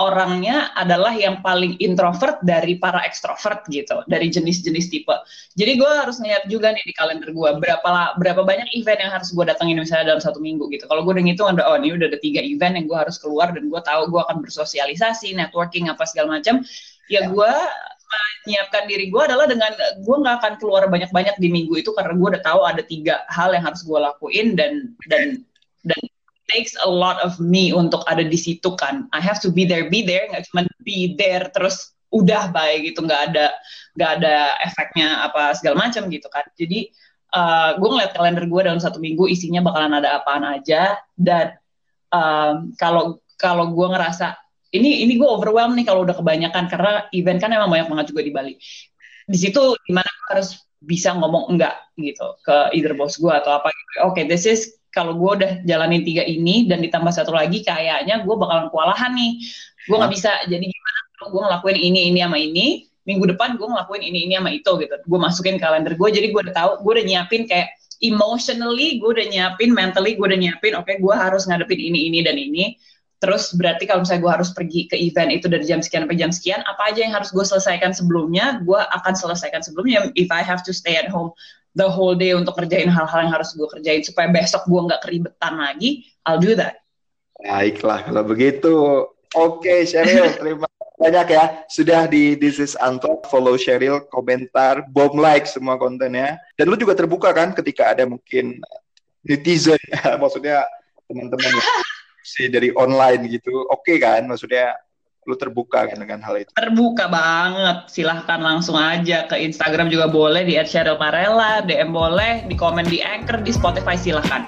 orangnya 0.02 0.74
adalah 0.74 1.14
yang 1.14 1.46
paling 1.46 1.78
introvert 1.78 2.42
dari 2.42 2.82
para 2.82 3.06
ekstrovert 3.06 3.68
gitu, 3.70 4.02
dari 4.10 4.34
jenis-jenis 4.34 4.90
tipe. 4.90 5.14
Jadi 5.54 5.78
gue 5.78 5.92
harus 5.92 6.18
ngeliat 6.18 6.50
juga 6.50 6.74
nih 6.74 6.82
di 6.82 6.94
kalender 6.98 7.30
gue 7.30 7.50
berapa 7.62 8.18
berapa 8.18 8.42
banyak 8.42 8.72
event 8.74 9.00
yang 9.04 9.12
harus 9.14 9.30
gue 9.30 9.46
datengin 9.46 9.78
misalnya 9.78 10.16
dalam 10.16 10.24
satu 10.24 10.42
minggu 10.42 10.72
gitu. 10.74 10.90
Kalau 10.90 11.06
gue 11.06 11.14
udah 11.14 11.26
ngitung 11.26 11.48
ada 11.54 11.68
oh 11.70 11.78
ini 11.78 11.94
udah 11.94 12.08
ada 12.10 12.20
tiga 12.24 12.42
event 12.42 12.82
yang 12.82 12.86
gue 12.90 12.98
harus 12.98 13.22
keluar 13.22 13.54
dan 13.54 13.70
gue 13.70 13.82
tahu 13.86 14.02
gue 14.10 14.22
akan 14.26 14.38
bersosialisasi, 14.42 15.38
networking 15.38 15.94
apa 15.94 16.04
segala 16.10 16.42
macam. 16.42 16.66
Ya 17.12 17.28
gue 17.28 17.54
menyiapkan 18.12 18.84
diri 18.90 19.08
gue 19.14 19.22
adalah 19.22 19.46
dengan 19.46 19.72
gue 20.02 20.16
nggak 20.22 20.36
akan 20.42 20.54
keluar 20.58 20.90
banyak-banyak 20.90 21.36
di 21.38 21.48
minggu 21.54 21.80
itu 21.80 21.94
karena 21.94 22.18
gue 22.18 22.28
udah 22.38 22.44
tahu 22.44 22.62
ada 22.66 22.82
tiga 22.84 23.24
hal 23.30 23.54
yang 23.54 23.64
harus 23.66 23.86
gue 23.86 24.00
lakuin 24.00 24.58
dan 24.58 24.92
dan 25.08 25.46
dan 25.86 26.02
takes 26.52 26.76
a 26.84 26.90
lot 26.90 27.18
of 27.24 27.40
me 27.40 27.72
untuk 27.72 28.04
ada 28.12 28.28
di 28.28 28.36
situ 28.36 28.76
kan. 28.76 29.08
I 29.16 29.24
have 29.24 29.40
to 29.48 29.50
be 29.50 29.64
there, 29.64 29.88
be 29.88 30.04
there, 30.04 30.28
nggak 30.28 30.52
cuma 30.52 30.68
be 30.84 31.16
there 31.16 31.48
terus 31.56 31.96
udah 32.12 32.52
baik 32.52 32.92
gitu, 32.92 33.08
nggak 33.08 33.32
ada 33.32 33.56
nggak 33.96 34.12
ada 34.20 34.36
efeknya 34.68 35.24
apa 35.32 35.56
segala 35.56 35.88
macam 35.88 36.12
gitu 36.12 36.28
kan. 36.28 36.44
Jadi 36.60 36.92
uh, 37.32 37.80
gue 37.80 37.90
ngeliat 37.90 38.12
kalender 38.12 38.46
gue 38.46 38.62
dalam 38.68 38.82
satu 38.84 39.00
minggu 39.00 39.32
isinya 39.32 39.64
bakalan 39.64 39.96
ada 39.96 40.20
apaan 40.20 40.44
aja 40.44 41.00
dan 41.16 41.56
um, 42.12 42.76
kalau 43.40 43.72
gue 43.72 43.88
ngerasa 43.88 44.36
ini 44.72 45.04
ini 45.04 45.14
gue 45.20 45.28
overwhelmed 45.28 45.76
nih 45.76 45.86
kalau 45.88 46.08
udah 46.08 46.16
kebanyakan 46.16 46.72
karena 46.72 47.06
event 47.12 47.40
kan 47.44 47.52
emang 47.52 47.70
banyak 47.72 47.88
banget 47.92 48.06
juga 48.16 48.22
di 48.24 48.32
Bali. 48.32 48.54
Di 49.28 49.38
situ 49.38 49.76
di 49.88 49.92
mana 49.92 50.10
harus 50.32 50.60
bisa 50.82 51.14
ngomong 51.14 51.54
enggak 51.54 51.78
gitu 52.00 52.40
ke 52.42 52.74
either 52.74 52.98
bos 52.98 53.20
gue 53.20 53.30
atau 53.32 53.60
apa 53.60 53.70
gitu. 53.70 53.92
Oke, 54.08 54.24
okay, 54.24 54.24
this 54.26 54.50
is 54.50 54.82
kalau 54.92 55.16
gue 55.16 55.32
udah 55.42 55.52
jalanin 55.64 56.04
tiga 56.04 56.22
ini 56.28 56.68
dan 56.68 56.84
ditambah 56.84 57.16
satu 57.16 57.32
lagi 57.32 57.64
kayaknya 57.64 58.28
gue 58.28 58.36
bakalan 58.36 58.68
kewalahan 58.68 59.16
nih 59.16 59.40
gue 59.88 59.96
nggak 59.98 60.14
bisa 60.14 60.32
jadi 60.46 60.62
gimana 60.62 61.00
kalau 61.18 61.30
gue 61.32 61.42
ngelakuin 61.48 61.80
ini 61.80 62.00
ini 62.12 62.20
sama 62.22 62.38
ini 62.38 62.68
minggu 63.08 63.26
depan 63.34 63.58
gue 63.58 63.66
ngelakuin 63.66 64.04
ini 64.04 64.20
ini 64.30 64.34
sama 64.38 64.52
itu 64.54 64.72
gitu 64.78 64.96
gue 65.00 65.20
masukin 65.20 65.56
kalender 65.58 65.96
gue 65.96 66.10
jadi 66.12 66.28
gue 66.30 66.42
udah 66.44 66.56
tahu 66.56 66.72
gue 66.86 66.92
udah 67.00 67.06
nyiapin 67.08 67.48
kayak 67.50 67.74
emotionally 68.04 69.00
gue 69.00 69.10
udah 69.10 69.26
nyiapin 69.32 69.72
mentally 69.74 70.14
gue 70.20 70.28
udah 70.28 70.40
nyiapin 70.40 70.74
oke 70.78 70.86
okay, 70.86 71.00
gue 71.00 71.16
harus 71.16 71.48
ngadepin 71.48 71.80
ini 71.80 72.12
ini 72.12 72.20
dan 72.22 72.36
ini 72.38 72.76
terus 73.22 73.54
berarti 73.54 73.86
kalau 73.86 74.02
misalnya 74.02 74.26
gue 74.26 74.34
harus 74.34 74.50
pergi 74.50 74.90
ke 74.90 74.98
event 74.98 75.30
itu 75.30 75.46
dari 75.46 75.62
jam 75.62 75.78
sekian 75.78 76.10
sampai 76.10 76.18
jam 76.18 76.32
sekian 76.34 76.60
apa 76.66 76.90
aja 76.90 77.06
yang 77.06 77.14
harus 77.14 77.30
gue 77.30 77.46
selesaikan 77.46 77.94
sebelumnya 77.94 78.60
gue 78.66 78.82
akan 78.82 79.14
selesaikan 79.14 79.62
sebelumnya 79.62 80.10
if 80.18 80.34
I 80.34 80.42
have 80.42 80.66
to 80.66 80.74
stay 80.74 80.98
at 80.98 81.06
home 81.06 81.30
the 81.78 81.86
whole 81.86 82.18
day 82.18 82.34
untuk 82.34 82.58
kerjain 82.58 82.90
hal-hal 82.90 83.30
yang 83.30 83.32
harus 83.32 83.54
gue 83.54 83.70
kerjain 83.70 84.02
supaya 84.02 84.28
besok 84.34 84.66
gue 84.66 84.82
nggak 84.90 85.02
keribetan 85.06 85.54
lagi 85.62 86.10
I'll 86.26 86.42
do 86.42 86.54
that. 86.58 86.82
Baiklah 87.42 88.06
kalau 88.06 88.24
begitu. 88.26 88.74
Oke 89.32 89.64
okay, 89.64 89.80
Sheryl 89.88 90.34
terima 90.42 90.68
banyak 91.00 91.28
ya. 91.34 91.46
Sudah 91.66 92.06
di 92.06 92.38
This 92.38 92.62
is 92.62 92.78
Anto 92.78 93.24
follow 93.26 93.58
Sheryl 93.58 94.06
komentar 94.14 94.86
bom 94.94 95.18
like 95.18 95.50
semua 95.50 95.80
kontennya. 95.82 96.38
Dan 96.60 96.70
lu 96.70 96.78
juga 96.78 96.94
terbuka 96.94 97.34
kan 97.34 97.58
ketika 97.58 97.96
ada 97.96 98.06
mungkin 98.06 98.62
netizen. 99.26 99.80
Maksudnya 100.22 100.68
teman-teman 101.10 101.50
ya 101.58 101.66
si 102.32 102.48
dari 102.48 102.72
online 102.80 103.28
gitu. 103.28 103.68
Oke 103.68 103.96
okay 103.96 103.98
kan 104.00 104.24
maksudnya 104.24 104.72
lu 105.28 105.36
terbuka 105.38 105.86
kan 105.86 105.98
dengan 106.00 106.24
hal 106.24 106.42
itu. 106.42 106.50
Terbuka 106.56 107.12
banget. 107.12 107.92
Silahkan 107.92 108.40
langsung 108.42 108.80
aja 108.80 109.28
ke 109.28 109.38
Instagram 109.38 109.92
juga 109.92 110.08
boleh 110.08 110.48
di 110.48 110.56
@cheryl_marella 110.58 111.62
DM 111.68 111.92
boleh 111.92 112.48
di 112.48 112.56
komen 112.56 112.88
di 112.88 113.04
Anchor 113.04 113.44
di 113.44 113.52
Spotify 113.52 114.00
silahkan. 114.00 114.48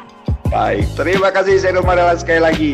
Baik 0.54 0.86
terima 0.94 1.34
kasih 1.34 1.58
Cheryl 1.58 1.82
Marella 1.82 2.14
sekali 2.14 2.38
lagi 2.38 2.74